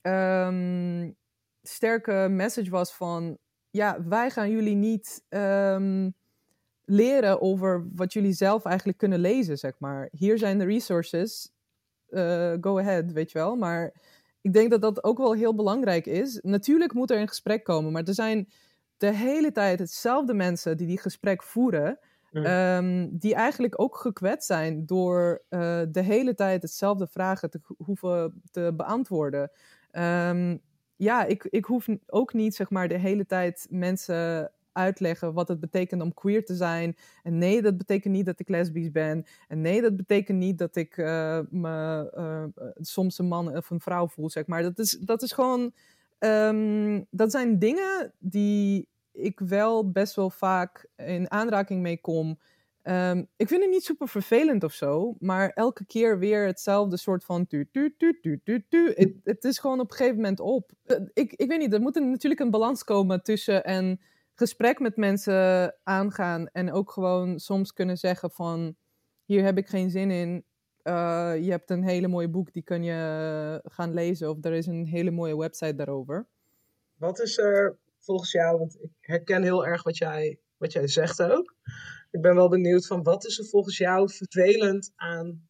[0.02, 1.16] um,
[1.62, 3.38] sterke message was van,
[3.70, 6.14] ja, wij gaan jullie niet um,
[6.84, 10.08] leren over wat jullie zelf eigenlijk kunnen lezen, zeg maar.
[10.12, 11.52] Hier zijn de resources,
[12.16, 13.56] uh, go ahead, weet je wel.
[13.56, 13.94] Maar
[14.40, 16.38] ik denk dat dat ook wel heel belangrijk is.
[16.42, 18.48] Natuurlijk moet er een gesprek komen, maar er zijn
[18.96, 21.98] de hele tijd hetzelfde mensen die die gesprek voeren.
[22.32, 28.42] Um, die eigenlijk ook gekwetst zijn door uh, de hele tijd hetzelfde vragen te hoeven
[28.50, 29.50] te beantwoorden.
[29.92, 30.62] Um,
[30.96, 35.60] ja, ik, ik hoef ook niet zeg maar de hele tijd mensen uitleggen wat het
[35.60, 36.96] betekent om queer te zijn.
[37.22, 39.26] En nee, dat betekent niet dat ik lesbisch ben.
[39.48, 43.80] En nee, dat betekent niet dat ik uh, me uh, soms een man of een
[43.80, 44.62] vrouw voel, zeg maar.
[44.62, 45.72] Dat is, dat is gewoon...
[46.18, 52.38] Um, dat zijn dingen die ik wel best wel vaak in aanraking mee kom.
[52.82, 57.24] Um, ik vind het niet super vervelend of zo, maar elke keer weer hetzelfde soort
[57.24, 58.92] van tu tu tu tu tu tu.
[59.24, 60.72] Het, is gewoon op een gegeven moment op.
[61.12, 64.00] Ik, ik weet niet, er moet natuurlijk een balans komen tussen en
[64.36, 68.76] gesprek met mensen aangaan en ook gewoon soms kunnen zeggen van
[69.24, 70.44] hier heb ik geen zin in.
[70.82, 74.66] Uh, je hebt een hele mooie boek, die kun je gaan lezen of er is
[74.66, 76.26] een hele mooie website daarover.
[76.96, 81.22] Wat is er volgens jou, want ik herken heel erg wat jij, wat jij zegt
[81.22, 81.54] ook.
[82.10, 85.48] Ik ben wel benieuwd van wat is er volgens jou vervelend aan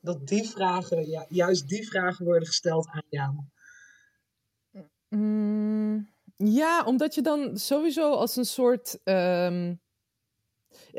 [0.00, 3.34] dat die vragen, ja, juist die vragen worden gesteld aan jou?
[5.08, 8.98] Mm, ja, omdat je dan sowieso als een soort.
[9.04, 9.80] Um,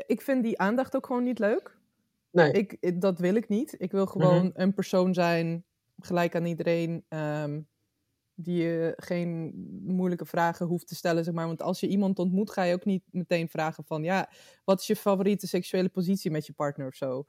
[0.06, 1.78] ik vind die aandacht ook gewoon niet leuk.
[2.30, 2.52] Nee.
[2.52, 3.74] Ik, dat wil ik niet.
[3.78, 4.50] Ik wil gewoon mm -hmm.
[4.54, 5.64] een persoon zijn,
[5.98, 7.68] gelijk aan iedereen, um,
[8.34, 11.46] die je geen moeilijke vragen hoeft te stellen, zeg maar.
[11.46, 14.30] Want als je iemand ontmoet, ga je ook niet meteen vragen van, ja,
[14.64, 17.26] wat is je favoriete seksuele positie met je partner of zo.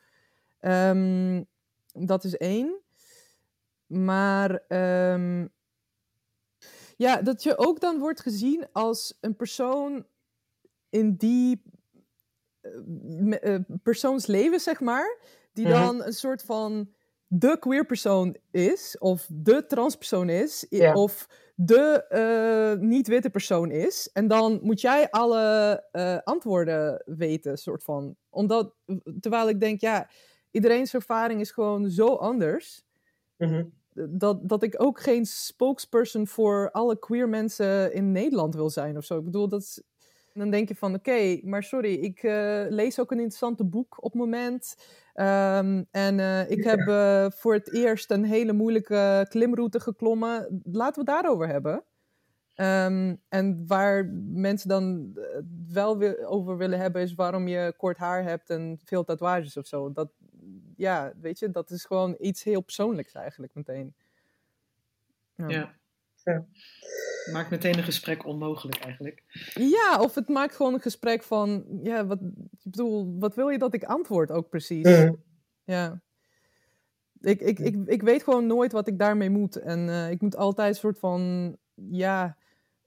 [0.61, 1.47] Um,
[1.93, 2.81] dat is één.
[3.85, 4.63] Maar
[5.13, 5.49] um,
[6.97, 10.05] ja, dat je ook dan wordt gezien als een persoon
[10.89, 11.61] in die
[12.61, 15.19] uh, persoonsleven, zeg maar,
[15.53, 15.81] die mm -hmm.
[15.81, 16.93] dan een soort van
[17.27, 22.05] de queer persoon is, of de transpersoon is, of de
[22.79, 24.09] uh, niet-witte persoon is.
[24.13, 28.15] En dan moet jij alle uh, antwoorden weten, soort van.
[28.29, 28.73] Omdat,
[29.19, 30.09] terwijl ik denk, ja,
[30.51, 32.85] iedereen's ervaring is gewoon zo anders.
[33.37, 33.75] Mm -hmm
[34.09, 39.05] dat, dat ik ook geen spokesperson voor alle queer mensen in Nederland wil zijn of
[39.05, 39.17] zo.
[39.17, 39.83] Ik bedoel, dat is,
[40.33, 43.97] dan denk je van oké, okay, maar sorry, ik uh, lees ook een interessante boek
[43.97, 44.75] op het moment.
[45.15, 50.61] Um, en uh, ik heb uh, voor het eerst een hele moeilijke klimroute geklommen.
[50.63, 51.83] Laten we het daarover hebben.
[52.55, 55.13] Um, en waar mensen dan
[55.67, 59.91] wel over willen hebben, is waarom je kort haar hebt en veel tatoeages of zo.
[59.91, 60.09] Dat,
[60.75, 63.95] ja, weet je, dat is gewoon iets heel persoonlijks eigenlijk meteen.
[65.35, 65.47] Ja.
[65.47, 65.75] ja.
[66.23, 66.45] ja.
[67.31, 69.23] Maakt meteen een gesprek onmogelijk eigenlijk.
[69.53, 72.31] Ja, of het maakt gewoon een gesprek van, ja, wat, ik
[72.63, 74.85] bedoel, wat wil je dat ik antwoord ook precies?
[74.85, 75.23] Mm.
[75.63, 76.01] Ja.
[77.21, 79.55] ik, ik, ik, ik weet gewoon nooit wat ik daarmee moet.
[79.55, 82.37] En eh, ik moet altijd een soort van, ja,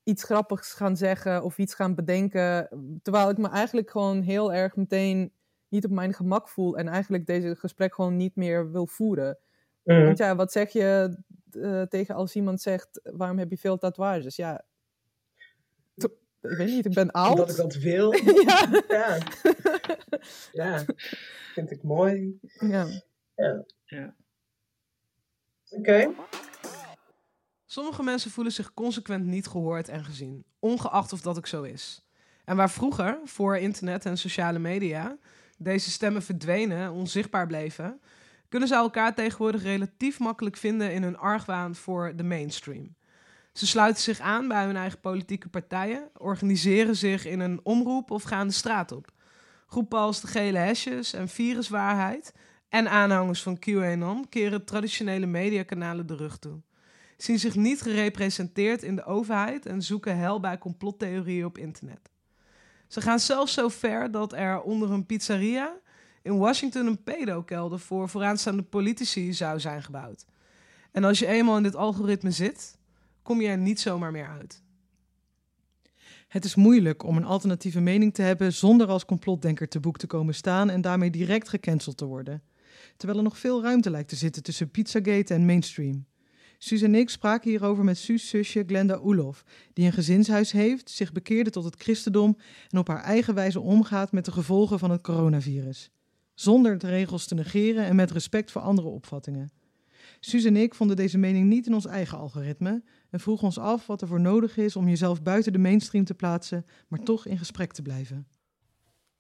[0.03, 2.69] iets grappigs gaan zeggen of iets gaan bedenken.
[3.03, 5.33] Terwijl ik me eigenlijk gewoon heel erg meteen
[5.71, 6.77] niet op mijn gemak voel.
[6.77, 9.39] En eigenlijk deze gesprek gewoon niet meer wil voeren.
[9.83, 10.05] Mhm.
[10.05, 11.17] Want ja, wat zeg je
[11.51, 14.37] eh, tegen als iemand zegt, waarom heb je veel tatoeages?
[14.37, 14.65] Ja,
[16.43, 17.31] ik weet niet, ik ben oud.
[17.31, 18.13] Omdat ik dat wil.
[18.49, 18.69] ja.
[18.89, 19.19] Ja,
[20.53, 20.85] ja.
[21.55, 22.39] Vind ik mooi.
[22.59, 22.87] ja.
[23.85, 24.15] Ja.
[25.71, 26.11] Oké.
[27.67, 32.05] Sommige mensen voelen zich consequent niet gehoord en gezien, ongeacht of dat ook zo is.
[32.45, 35.19] En waar vroeger, voor internet en sociale media,
[35.63, 38.01] deze stemmen verdwenen en onzichtbaar bleven,
[38.49, 42.95] kunnen ze elkaar tegenwoordig relatief makkelijk vinden in hun argwaan voor de mainstream.
[43.53, 48.23] Ze sluiten zich aan bij hun eigen politieke partijen, organiseren zich in een omroep of
[48.23, 49.13] gaan de straat op.
[49.67, 52.35] Groepen als de gele hesjes en viruswaarheid
[52.69, 56.61] en aanhangers van QAnon keren traditionele mediakanalen de rug toe
[57.23, 62.10] zien zich niet gerepresenteerd in de overheid en zoeken hel bij complottheorieën op internet.
[62.91, 65.79] Ze gaan zelfs zo ver dat er onder een pizzeria
[66.23, 70.25] in Washington een pedokelder voor vooraanstaande politici zou zijn gebouwd.
[70.93, 72.79] En als je eenmaal in dit algoritme zit,
[73.23, 74.63] kom je er niet zomaar meer uit.
[76.29, 80.07] Het is moeilijk om een alternatieve mening te hebben zonder als complotdenker te boek te
[80.07, 82.43] komen staan en daarmee direct gecanceld te worden.
[82.97, 86.07] Terwijl er nog veel ruimte lijkt te zitten tussen Pizzagate en mainstream.
[86.63, 91.13] Suus en ik spraken hierover met Suus' zusje Glenda Oelof, die een gezinshuis heeft, zich
[91.13, 92.37] bekeerde tot het christendom
[92.69, 95.91] en op haar eigen wijze omgaat met de gevolgen van het coronavirus.
[96.35, 99.51] Zonder de regels te negeren en met respect voor andere opvattingen.
[100.19, 103.87] Suus en ik vonden deze mening niet in ons eigen algoritme en vroegen ons af
[103.87, 107.39] wat er voor nodig is om jezelf buiten de mainstream te plaatsen, maar toch in
[107.39, 108.29] gesprek te blijven.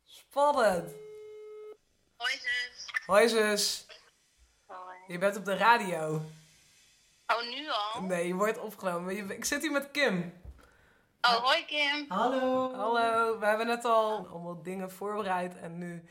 [0.05, 0.91] Spannend!
[2.17, 3.07] Hoi zus.
[3.07, 3.87] Hoi zus,
[4.67, 4.97] Hoi.
[5.07, 6.23] je bent op de radio.
[7.31, 8.03] Oh, nu al?
[8.03, 9.31] Nee, je wordt opgenomen.
[9.31, 10.33] Ik zit hier met Kim.
[11.21, 12.05] Oh, hoi Kim.
[12.09, 12.75] Hallo!
[12.75, 16.05] Hallo, we hebben net al allemaal dingen voorbereid en nu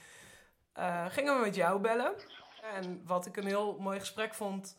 [0.73, 2.13] eh, gingen we met jou bellen.
[2.73, 4.77] En wat ik een heel mooi gesprek vond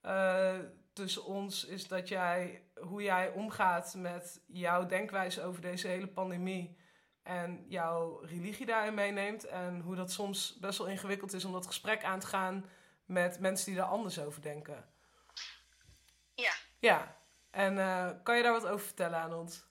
[0.00, 0.58] eh,
[0.92, 6.78] tussen ons is dat jij, hoe jij omgaat met jouw denkwijze over deze hele pandemie
[7.22, 11.66] en jouw religie daarin meeneemt en hoe dat soms best wel ingewikkeld is om dat
[11.66, 12.64] gesprek aan te gaan
[13.04, 14.91] met mensen die daar anders over denken.
[16.82, 17.16] Ja.
[17.50, 19.64] En eh, kan je daar wat over vertellen aan ons?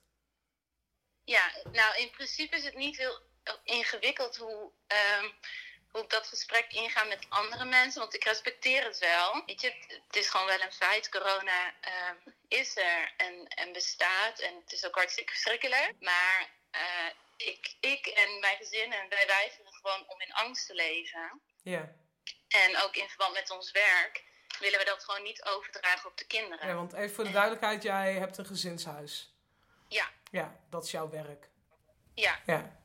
[1.23, 3.19] Ja, nou in principe is het niet heel
[3.63, 5.29] ingewikkeld hoe, ehm,
[5.91, 9.43] hoe ik dat gesprek inga met andere mensen, want ik respecteer het wel.
[9.45, 11.09] Weet je, het, het is gewoon wel een feit.
[11.09, 12.15] Corona ehm,
[12.47, 15.93] is er en, en bestaat en het is ook hartstikke verschrikkelijk.
[15.99, 20.73] Maar eh, ik, ik en mijn gezin en wij weigeren gewoon om in angst te
[20.73, 21.41] leven.
[21.63, 21.95] Ja.
[22.47, 24.29] En ook in verband met ons werk
[24.61, 26.67] willen we dat gewoon niet overdragen op de kinderen.
[26.67, 29.33] Ja, want even voor de duidelijkheid, jij hebt een gezinshuis.
[29.87, 30.09] Ja.
[30.31, 31.49] Ja, dat is jouw werk.
[32.15, 32.79] Ja, Ja.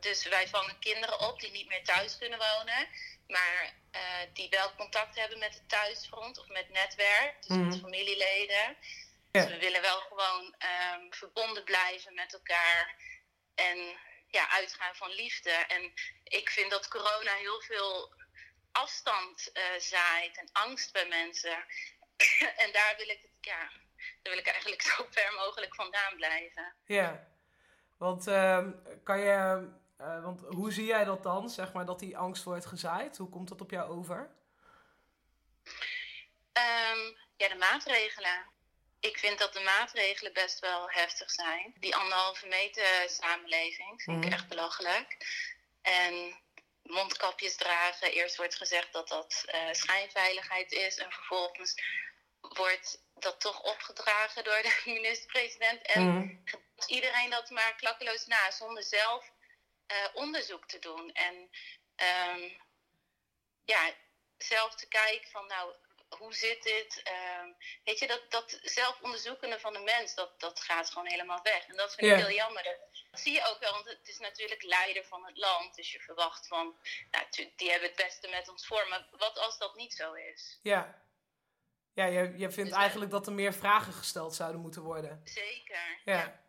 [0.00, 2.88] dus wij vangen kinderen op die niet meer thuis kunnen wonen,
[3.28, 4.00] maar eh,
[4.32, 7.68] die wel contact hebben met het thuisfront of met netwerk, dus Mhm.
[7.68, 8.76] met familieleden.
[9.32, 9.40] Ja.
[9.42, 12.94] Dus we willen wel gewoon ehm, verbonden blijven met elkaar
[13.54, 13.98] en
[14.28, 15.50] ja, uitgaan van liefde.
[15.50, 15.92] En
[16.24, 18.12] ik vind dat corona heel veel
[18.72, 21.64] afstand eh, zaait en angst bij mensen.
[22.64, 23.58] en daar wil ik ja,
[24.22, 26.74] daar wil ik eigenlijk zo ver mogelijk vandaan blijven.
[26.84, 27.28] Ja.
[27.98, 28.70] Want ehm,
[29.04, 29.68] kan je,
[29.98, 33.16] eh, want hoe zie jij dat dan, zeg maar, dat die angst wordt gezaaid?
[33.16, 34.30] Hoe komt dat op jou over?
[36.52, 38.46] Ehm, ja, de maatregelen.
[39.00, 41.74] Ik vind dat de maatregelen best wel heftig zijn.
[41.80, 44.26] Die anderhalve meter samenleving vind Mhm.
[44.26, 45.16] ik echt belachelijk.
[45.82, 46.40] En
[46.90, 48.12] mondkapjes dragen.
[48.12, 50.96] Eerst wordt gezegd dat dat eh, schijnveiligheid is.
[50.96, 51.74] En vervolgens
[52.40, 55.82] wordt dat toch opgedragen door de minister-president.
[55.82, 56.36] En Mhm.
[56.44, 59.30] doet iedereen dat maar klakkeloos na, zonder zelf
[59.86, 61.12] eh, onderzoek te doen.
[61.12, 61.50] En
[61.96, 62.48] ehm,
[63.64, 63.94] ja,
[64.38, 65.74] zelf te kijken van nou,
[66.18, 67.02] hoe zit dit?
[67.02, 67.48] Ehm,
[67.84, 71.66] weet je, dat, dat zelfonderzoekende van de mens, dat, dat gaat gewoon helemaal weg.
[71.66, 72.62] En dat vind ik heel jammer.
[73.10, 75.74] Dat zie je ook wel, want het is natuurlijk leider van het land.
[75.74, 76.76] Dus je verwacht van,
[77.10, 77.24] nou,
[77.56, 78.86] die hebben het beste met ons voor.
[78.88, 80.58] Maar wat als dat niet zo is?
[80.62, 81.02] Ja.
[81.94, 85.20] Ja, je, je vindt Dus, eigenlijk dat er meer vragen gesteld zouden moeten worden.
[85.24, 86.00] Zeker.
[86.04, 86.40] Ja.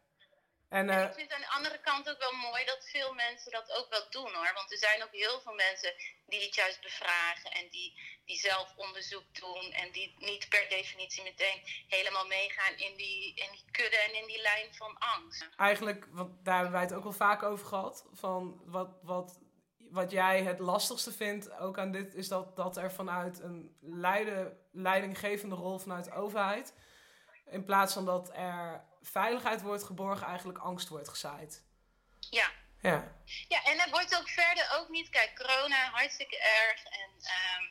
[0.72, 3.13] En En eh, ik vind het aan de andere kant ook wel mooi dat veel
[3.13, 4.51] mensen dat ook wel doen hoor.
[4.53, 5.93] Want er zijn ook heel veel mensen
[6.26, 7.89] die het juist bevragen en die,
[8.26, 9.72] die zelf onderzoek doen.
[9.72, 14.28] En die niet per definitie meteen helemaal meegaan in die, in die kudde en in
[14.28, 15.49] die lijn van angst.
[15.55, 19.39] eigenlijk, want daar hebben wij het ook wel vaak over gehad, van wat, wat,
[19.78, 24.57] wat jij het lastigste vindt ook aan dit, is dat, dat er vanuit een leiden,
[24.72, 26.74] leidinggevende rol vanuit de overheid,
[27.45, 31.63] in plaats van dat er veiligheid wordt geborgen, eigenlijk angst wordt gezaaid.
[32.29, 32.51] Ja.
[32.81, 33.15] Ja.
[33.47, 37.63] Ja, en het wordt ook verder ook niet, kijk, corona hartstikke erg en ehm,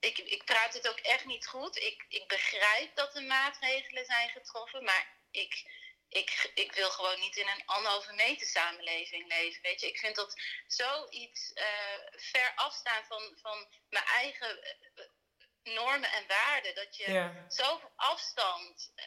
[0.00, 1.76] ik, ik praat het ook echt niet goed.
[1.76, 5.64] Ik, ik begrijp dat er maatregelen zijn getroffen, maar ik,
[6.08, 9.62] ik, ik wil gewoon niet in een anderhalve meter samenleving leven.
[9.62, 11.64] Weet je, ik vind dat zoiets uh,
[12.16, 15.04] ver afstaan van, van mijn eigen uh,
[15.62, 16.74] normen en waarden.
[16.74, 17.44] Dat je Ja.
[17.48, 19.04] zoveel afstand uh,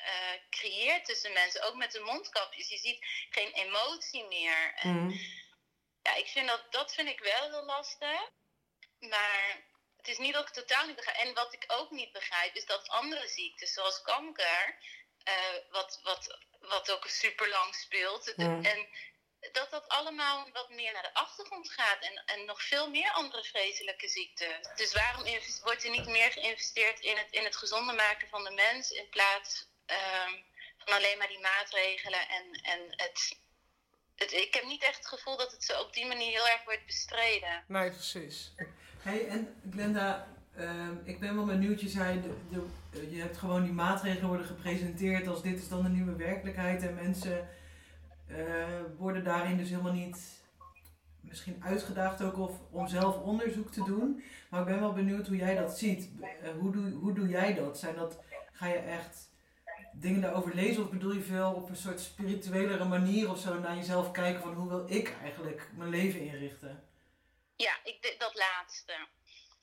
[0.49, 2.69] creëert tussen mensen, ook met de mondkapjes.
[2.69, 4.73] Je ziet geen emotie meer.
[4.75, 5.17] En, Mhm.
[6.01, 8.29] ja, ik vind dat, dat vind ik wel heel lastig.
[8.99, 9.63] Maar
[9.97, 11.17] het is niet dat ik totaal niet begrijp.
[11.17, 14.77] En wat ik ook niet begrijp, is dat andere ziektes, zoals kanker,
[15.23, 18.33] eh, wat, wat, wat ook super lang speelt.
[18.35, 18.65] Mm.
[18.65, 18.87] En
[19.51, 21.99] dat dat allemaal wat meer naar de achtergrond gaat.
[22.01, 24.59] En, en nog veel meer andere vreselijke ziekten.
[24.75, 25.23] Dus waarom
[25.63, 29.09] wordt er niet meer geïnvesteerd in het, in het gezonder maken van de mens in
[29.09, 30.33] plaats ehm,
[30.77, 33.37] van alleen maar die maatregelen en, en het,
[34.15, 34.31] het.
[34.31, 36.85] Ik heb niet echt het gevoel dat het zo op die manier heel erg wordt
[36.85, 37.63] bestreden.
[37.67, 38.53] Nee, precies.
[39.01, 41.81] Hey, en Glenda, ehm, ik ben wel benieuwd.
[41.81, 45.83] Je zei, de, de, je hebt gewoon die maatregelen worden gepresenteerd als dit is dan
[45.83, 46.81] de nieuwe werkelijkheid.
[46.81, 47.49] En mensen
[48.97, 50.41] worden daarin dus helemaal niet
[51.31, 54.23] misschien uitgedaagd ook of, om zelf onderzoek te doen.
[54.49, 56.09] Maar ik ben wel benieuwd hoe jij dat ziet.
[56.21, 57.79] Eh, hoe, doe, hoe doe jij dat?
[57.79, 58.19] Zijn dat?
[58.51, 59.29] Ga je echt
[59.93, 63.75] dingen daarover lezen of bedoel je veel op een soort spirituelere manier of zo naar
[63.75, 66.89] jezelf kijken van hoe wil ik eigenlijk mijn leven inrichten?
[67.55, 69.07] Ja, ik, dat laatste.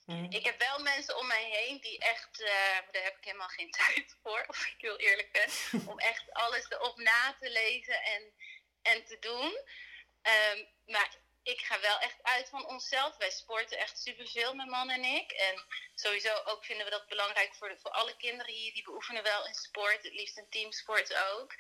[0.07, 0.25] Mhm.
[0.25, 3.71] Ik heb wel mensen om mij heen die echt, eh, daar heb ik helemaal geen
[3.81, 8.23] tijd voor, of ik heel eerlijk ben, om echt alles erop na te lezen en,
[8.83, 9.59] en te doen.
[10.23, 13.17] Ehm, maar ik ga wel echt uit van onszelf.
[13.17, 15.31] Wij sporten echt superveel, mijn man en ik.
[15.33, 18.73] En sowieso ook vinden we dat belangrijk voor, de, voor alle kinderen hier.
[18.73, 21.55] Die beoefenen wel in sport, het liefst een teamsport ook.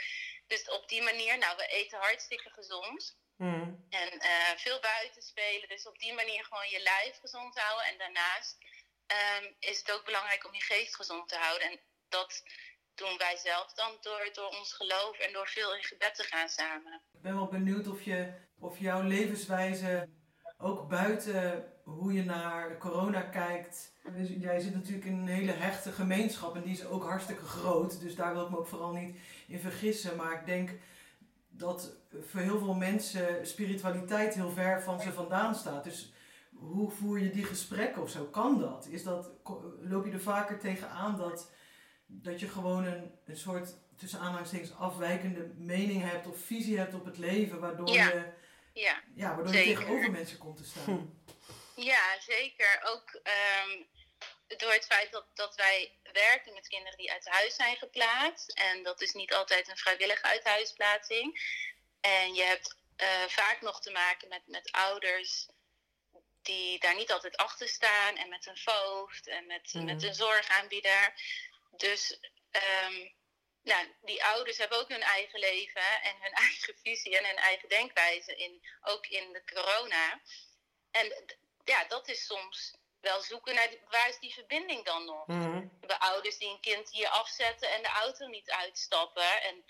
[0.47, 3.17] Dus op die manier, nou, we eten hartstikke gezond.
[3.37, 3.75] Mhm.
[3.91, 5.69] En eh, veel buiten spelen.
[5.69, 7.87] Dus op die manier gewoon je lijf gezond houden.
[7.87, 8.59] En daarnaast
[9.07, 11.71] ehm, is het ook belangrijk om je geest gezond te houden.
[11.71, 12.43] En dat
[12.99, 16.49] doen wij zelf dan door, door ons geloof en door veel in gebed te gaan
[16.49, 17.01] samen.
[17.13, 20.09] Ik ben wel benieuwd of, je, of jouw levenswijze
[20.59, 23.93] ook buiten hoe je naar corona kijkt.
[24.39, 28.01] Jij zit natuurlijk in een hele hechte gemeenschap en die is ook hartstikke groot.
[28.01, 29.17] Dus daar wil ik me ook vooral niet
[29.49, 30.17] in vergissen.
[30.17, 30.71] Maar ik denk
[31.49, 35.85] dat voor heel veel mensen spiritualiteit heel ver van ze vandaan staat.
[35.85, 36.13] Dus
[36.55, 38.25] hoe voer je die gesprekken of zo?
[38.25, 38.87] Kan dat?
[38.87, 39.31] Is dat
[39.81, 41.51] loop je er vaker tegenaan dat,
[42.11, 47.05] dat je gewoon een, een soort tussen aanhalingstekens afwijkende mening hebt of visie hebt op
[47.05, 48.09] het leven, waardoor Ja.
[48.09, 48.33] je,
[48.73, 51.21] Ja, ja, waardoor je tegenover mensen komt te staan.
[51.77, 52.81] ja zeker.
[52.85, 53.83] Ook ehm,
[54.57, 58.51] door het feit dat, dat wij werken met kinderen die uit huis zijn geplaatst.
[58.53, 61.41] En dat is niet altijd een vrijwillige uithuisplaatsing.
[62.01, 65.49] En je hebt eh, vaak nog te maken met, met ouders
[66.43, 68.17] die daar niet altijd achter staan.
[68.17, 69.85] En met een voogd en met, Mhm.
[69.85, 71.15] met een zorgaanbieder.
[71.71, 72.19] Dus
[72.51, 73.09] ehm,
[73.63, 77.69] nou, die ouders hebben ook hun eigen leven en hun eigen visie en hun eigen
[77.69, 78.37] denkwijze.
[78.37, 80.21] In, ook in de corona.
[80.91, 85.27] En ja, dat is soms wel zoeken naar die- waar is die verbinding dan nog?
[85.27, 85.53] Mhm.
[85.61, 89.43] We hebben ouders die een kind hier afzetten en de auto niet uitstappen.
[89.43, 89.65] En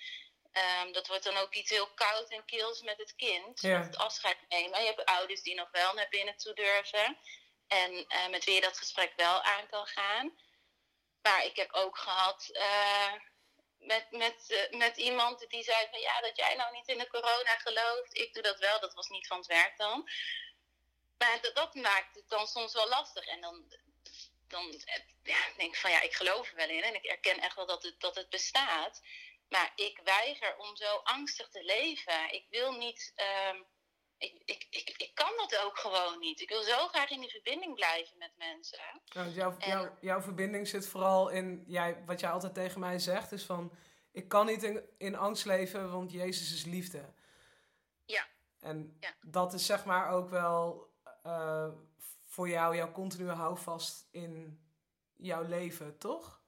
[0.52, 3.60] ehm, dat wordt dan ook iets heel koud en keels met het kind.
[3.60, 3.78] Ja.
[3.78, 4.72] Met het afscheid nemen.
[4.78, 7.18] En je hebt ouders die nog wel naar binnen toe durven.
[7.66, 10.38] En eh, met wie je dat gesprek wel aan kan gaan.
[11.28, 13.12] Maar ik heb ook gehad eh,
[13.78, 17.08] met, met, eh, met iemand die zei van ja, dat jij nou niet in de
[17.08, 18.18] corona gelooft.
[18.18, 20.10] Ik doe dat wel, dat was niet van het werk dan.
[21.18, 23.26] Maar dat, maakt het dan soms wel lastig.
[23.26, 23.64] En dan,
[24.48, 24.82] dan
[25.56, 26.82] denk ik van ja, ik geloof er wel in.
[26.82, 29.00] En ik erken echt wel dat het, dat het bestaat.
[29.48, 32.32] Maar ik weiger om zo angstig te leven.
[32.32, 33.12] Ik wil niet.
[33.14, 33.62] ehm,
[34.18, 36.40] ik, ik, ik, ik kan dat ook gewoon niet.
[36.40, 39.00] Ik wil zo graag in die verbinding blijven met mensen.
[39.14, 42.98] Nou, jouw, En- jouw, jouw verbinding zit vooral in jij, wat jij altijd tegen mij
[42.98, 43.72] zegt, is van
[44.12, 47.12] ik kan niet in, in angst leven, want Jezus is liefde.
[48.04, 48.26] Ja.
[48.60, 49.14] En Ja.
[49.20, 50.92] dat is zeg maar ook wel
[51.22, 51.68] eh,
[52.24, 54.62] voor jou jouw continue houvast in
[55.16, 56.42] jouw leven, toch?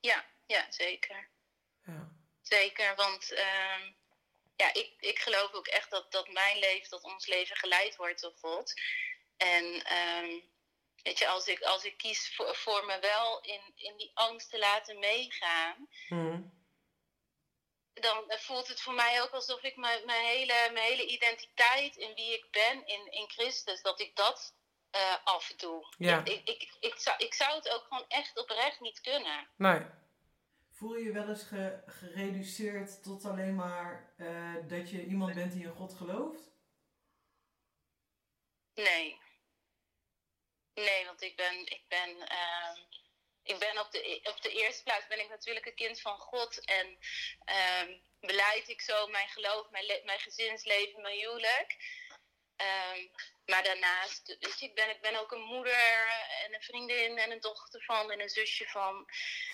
[0.00, 1.28] Ja, ja zeker.
[1.84, 2.12] Ja.
[2.42, 3.92] Zeker, want ehm,
[4.56, 8.20] ja, ik, ik geloof ook echt dat, dat mijn leven, dat ons leven geleid wordt
[8.20, 8.72] door God.
[9.36, 10.40] En ehm,
[11.02, 14.50] weet je, als ik, als ik kies voor, voor me wel in, in die angst
[14.50, 16.42] te laten meegaan, Mhm.
[17.94, 22.14] dan voelt het voor mij ook alsof ik mijn, mijn, hele, mijn hele identiteit in
[22.14, 24.54] wie ik ben in, in Christus, dat ik dat
[24.96, 25.94] uh, afdoe.
[25.98, 26.18] Ja.
[26.24, 29.48] Ik, ik, ik, ik, zou, ik zou het ook gewoon echt oprecht niet kunnen.
[29.56, 29.80] Nee.
[30.74, 35.52] Voel je je wel eens ge- gereduceerd tot alleen maar eh, dat je iemand bent
[35.52, 36.50] die in God gelooft?
[38.74, 39.20] Nee.
[40.74, 42.76] Nee, want ik ben, ik ben, ehm,
[43.42, 46.64] ik ben op, de, op de eerste plaats ben ik natuurlijk een kind van God.
[46.64, 46.98] En
[47.44, 51.76] ehm beleid ik zo mijn geloof, mijn, le- mijn gezinsleven, mijn huwelijk.
[52.56, 53.08] Ehm,
[53.46, 54.28] maar daarnaast,
[54.60, 56.08] ik ben, ik ben ook een moeder
[56.44, 59.06] en een vriendin en een dochter van en een zusje van.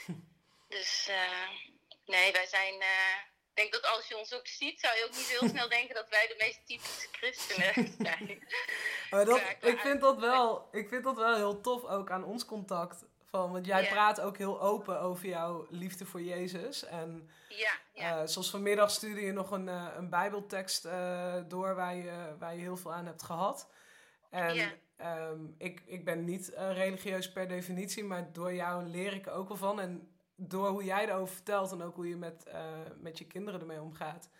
[0.70, 1.48] Dus eh,
[2.06, 2.74] nee, wij zijn.
[2.80, 3.16] eh,
[3.54, 5.94] ik denk dat als je ons ook ziet, zou je ook niet heel snel denken
[5.94, 7.74] dat wij de meest typische christenen
[8.06, 8.46] zijn.
[9.10, 12.44] Maar dat, ik, vind dat wel, ik vind dat wel heel tof ook aan ons
[12.44, 13.04] contact.
[13.30, 13.88] Van, want jij Ja.
[13.88, 16.84] praat ook heel open over jouw liefde voor Jezus.
[16.84, 18.20] En Ja, ja.
[18.20, 22.54] eh, zoals vanmiddag stuurde je nog een, eh, een bijbeltekst eh, door waar je, waar
[22.54, 23.70] je heel veel aan hebt gehad.
[24.30, 24.72] En Ja.
[24.96, 29.32] ehm, ik, ik ben niet eh, religieus per definitie, maar door jou leer ik er
[29.32, 29.80] ook wel van.
[29.80, 30.14] En
[30.49, 32.62] door hoe jij erover vertelt en ook hoe je met, eh,
[33.01, 34.30] met je kinderen ermee omgaat.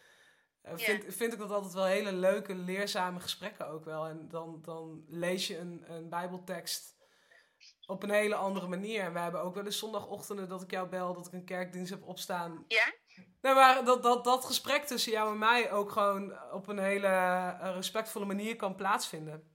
[0.63, 0.85] eh, Ja.
[0.85, 4.07] vind, vind ik dat altijd wel hele leuke, leerzame gesprekken ook wel.
[4.07, 6.97] En dan, dan lees je een, een bijbeltekst
[7.87, 9.03] op een hele andere manier.
[9.03, 11.91] En we hebben ook wel eens zondagochtenden dat ik jou bel, dat ik een kerkdienst
[11.91, 12.65] heb opstaan.
[12.69, 12.93] Ja?
[13.41, 17.07] Nee, maar dat, dat, dat gesprek tussen jou en mij ook gewoon op een hele
[17.07, 19.49] eh, respectvolle manier kan plaatsvinden.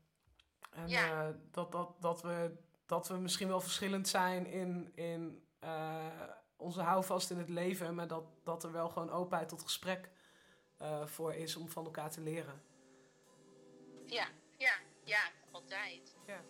[0.72, 1.36] En Ja.
[1.52, 5.45] dat, dat, dat, we, dat we misschien wel verschillend zijn in, in
[6.58, 10.10] onze houvast in het leven, maar dat, dat er wel gewoon openheid tot gesprek
[10.78, 12.62] eh, voor is om van elkaar te leren.
[14.06, 15.20] Ja, ja, ja,
[15.52, 16.16] altijd.
[16.28, 16.42] Ja.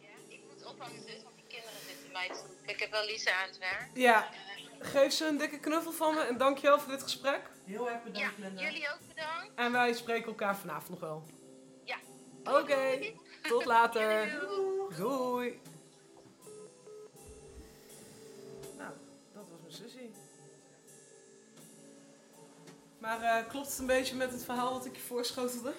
[0.00, 2.68] Ja, ik moet ophangen, zus, want die kinderen zitten mij te roepen.
[2.68, 3.88] Ik heb wel Lisa aan het werk.
[3.94, 4.28] Ja,
[4.78, 7.50] geef ze een dikke knuffel van me en dankjewel voor dit gesprek.
[7.64, 8.62] Heel erg Ja, bedankt, Linda.
[8.62, 9.50] jullie ook bedankt.
[9.54, 11.24] En wij spreken elkaar vanavond nog wel.
[11.84, 11.96] Ja.
[12.60, 13.12] Oké,
[13.42, 14.30] tot later.
[14.40, 14.96] Doei.
[14.96, 15.60] Doei.
[23.04, 25.74] Maar eh, klopt het een beetje met het verhaal wat ik je voorschotelde?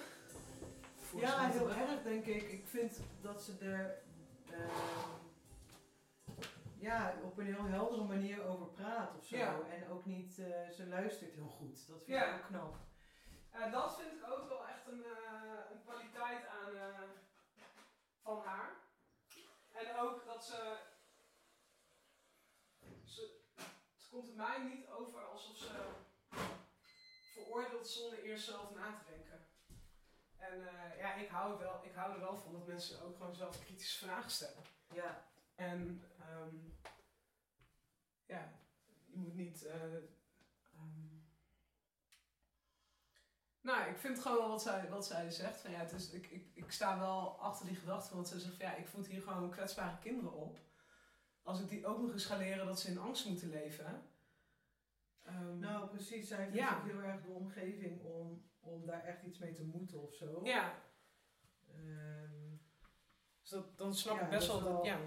[1.16, 2.42] Ja, heel erg denk ik.
[2.52, 4.02] Ik vind dat ze er
[4.50, 5.10] ehm,
[6.78, 9.36] ja, op een heel heldere manier over praat of zo.
[9.36, 9.58] Ja.
[9.70, 11.86] En ook niet, eh, ze luistert heel goed.
[11.88, 12.24] Dat vind Ja.
[12.24, 12.76] ik ook knap.
[13.50, 17.00] Eh, dat vind ik ook wel echt een, eh, een kwaliteit aan, eh,
[18.22, 18.70] van haar.
[19.72, 20.76] En ook dat ze,
[23.04, 23.40] ze.
[23.96, 25.70] Het komt er mij niet over alsof ze
[27.36, 29.46] veroordeelt zonder eerst zelf na te denken.
[30.36, 33.34] En eh, ja, ik hou, wel, ik hou er wel van dat mensen ook gewoon
[33.34, 34.62] zelf kritische vragen stellen.
[34.94, 35.24] Ja.
[35.54, 36.56] En ehm,
[38.26, 38.52] ja,
[39.06, 39.64] je moet niet.
[39.64, 39.94] eh,
[40.74, 41.16] ehm,
[43.60, 45.60] nou, ik vind gewoon wel wat zij, wat zij zegt.
[45.60, 48.40] Van, ja, het is, ik, ik, ik sta wel achter die gedachte van wat ze
[48.40, 48.56] zegt.
[48.56, 50.58] Van, ja, ik voed hier gewoon kwetsbare kinderen op.
[51.42, 54.10] Als ik die ook nog eens ga leren dat ze in angst moeten leven.
[55.26, 56.28] Ehm, Nou, precies.
[56.28, 56.78] Zij heeft Ja.
[56.78, 60.40] ook heel erg de omgeving om, om daar echt iets mee te moeten of zo.
[60.44, 60.84] ja,
[61.68, 62.56] Ehm,
[63.40, 64.84] dus dat, dan snap Ja, ik best wel dat.
[64.84, 65.00] Ja.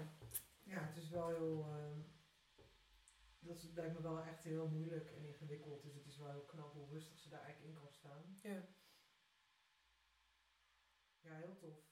[0.62, 1.64] ja, het is wel heel.
[1.68, 1.98] ehm,
[3.38, 5.82] dat is, lijkt me wel echt heel moeilijk en ingewikkeld.
[5.82, 8.38] Dus het is wel heel knap hoe rustig ze daar eigenlijk in kan staan.
[8.42, 8.64] Ja.
[11.20, 11.88] Ja, heel tof.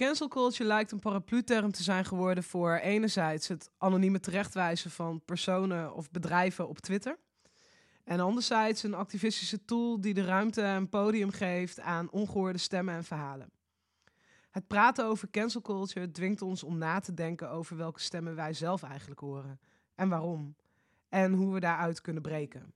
[0.00, 5.94] Cancel culture lijkt een paraplu-term te zijn geworden voor enerzijds het anonieme terechtwijzen van personen
[5.94, 7.18] of bedrijven op Twitter.
[8.04, 13.04] En anderzijds een activistische tool die de ruimte en podium geeft aan ongehoorde stemmen en
[13.04, 13.50] verhalen.
[14.50, 18.52] Het praten over cancel culture dwingt ons om na te denken over welke stemmen wij
[18.52, 19.60] zelf eigenlijk horen
[19.94, 20.54] en waarom.
[21.08, 22.72] En hoe we daaruit kunnen breken.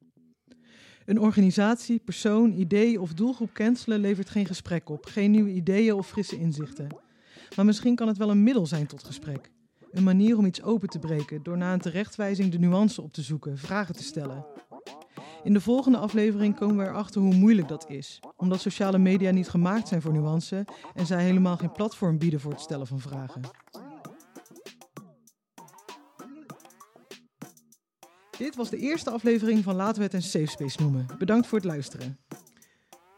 [1.05, 6.09] Een organisatie, persoon, idee of doelgroep cancelen levert geen gesprek op, geen nieuwe ideeën of
[6.09, 7.04] frisse inzichten.
[7.57, 9.51] Maar misschien kan het wel een middel zijn tot gesprek.
[9.91, 13.23] Een manier om iets open te breken door na een terechtwijzing de nuance op te
[13.23, 14.47] zoeken, vragen te stellen.
[15.43, 19.49] In de volgende aflevering komen we erachter hoe moeilijk dat is, omdat sociale media niet
[19.49, 20.65] gemaakt zijn voor nuance
[20.95, 23.41] en zij helemaal geen platform bieden voor het stellen van vragen.
[28.39, 31.07] Dit was de eerste aflevering van Laten we het een safe space noemen.
[31.19, 32.19] Bedankt voor het luisteren.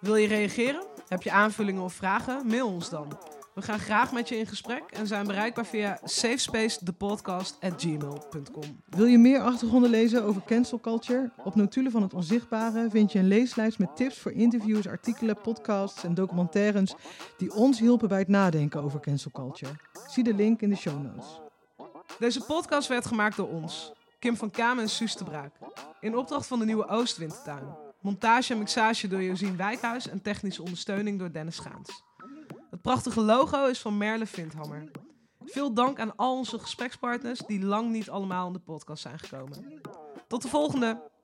[0.01, 0.85] Wil je reageren?
[1.09, 2.47] Heb je aanvullingen of vragen?
[2.47, 3.18] Mail ons dan.
[3.57, 8.82] We gaan graag met je in gesprek en zijn bereikbaar via safespacethepodcast.gmail.com.
[8.86, 11.30] Wil je meer achtergronden lezen over cancel culture?
[11.44, 16.04] Op Notulen van het Onzichtbare vind je een leeslijst met tips voor interviews, artikelen, podcasts
[16.04, 16.94] en documentaires
[17.36, 19.72] die ons hielpen bij het nadenken over cancel culture.
[20.07, 21.40] Zie de link in de show notes.
[22.18, 25.52] Deze podcast werd gemaakt door ons, Kim van Kamen en Suus de Braak.
[26.00, 27.76] In opdracht van de nieuwe Oostwindtuin.
[28.00, 32.04] Montage en mixage door Josien Wijkhuis en technische ondersteuning door Dennis Schaans.
[32.70, 34.90] Het prachtige logo is van Merle Vindhammer.
[35.44, 39.80] Veel dank aan al onze gesprekspartners die lang niet allemaal in de podcast zijn gekomen.
[40.28, 41.14] Tot de volgende!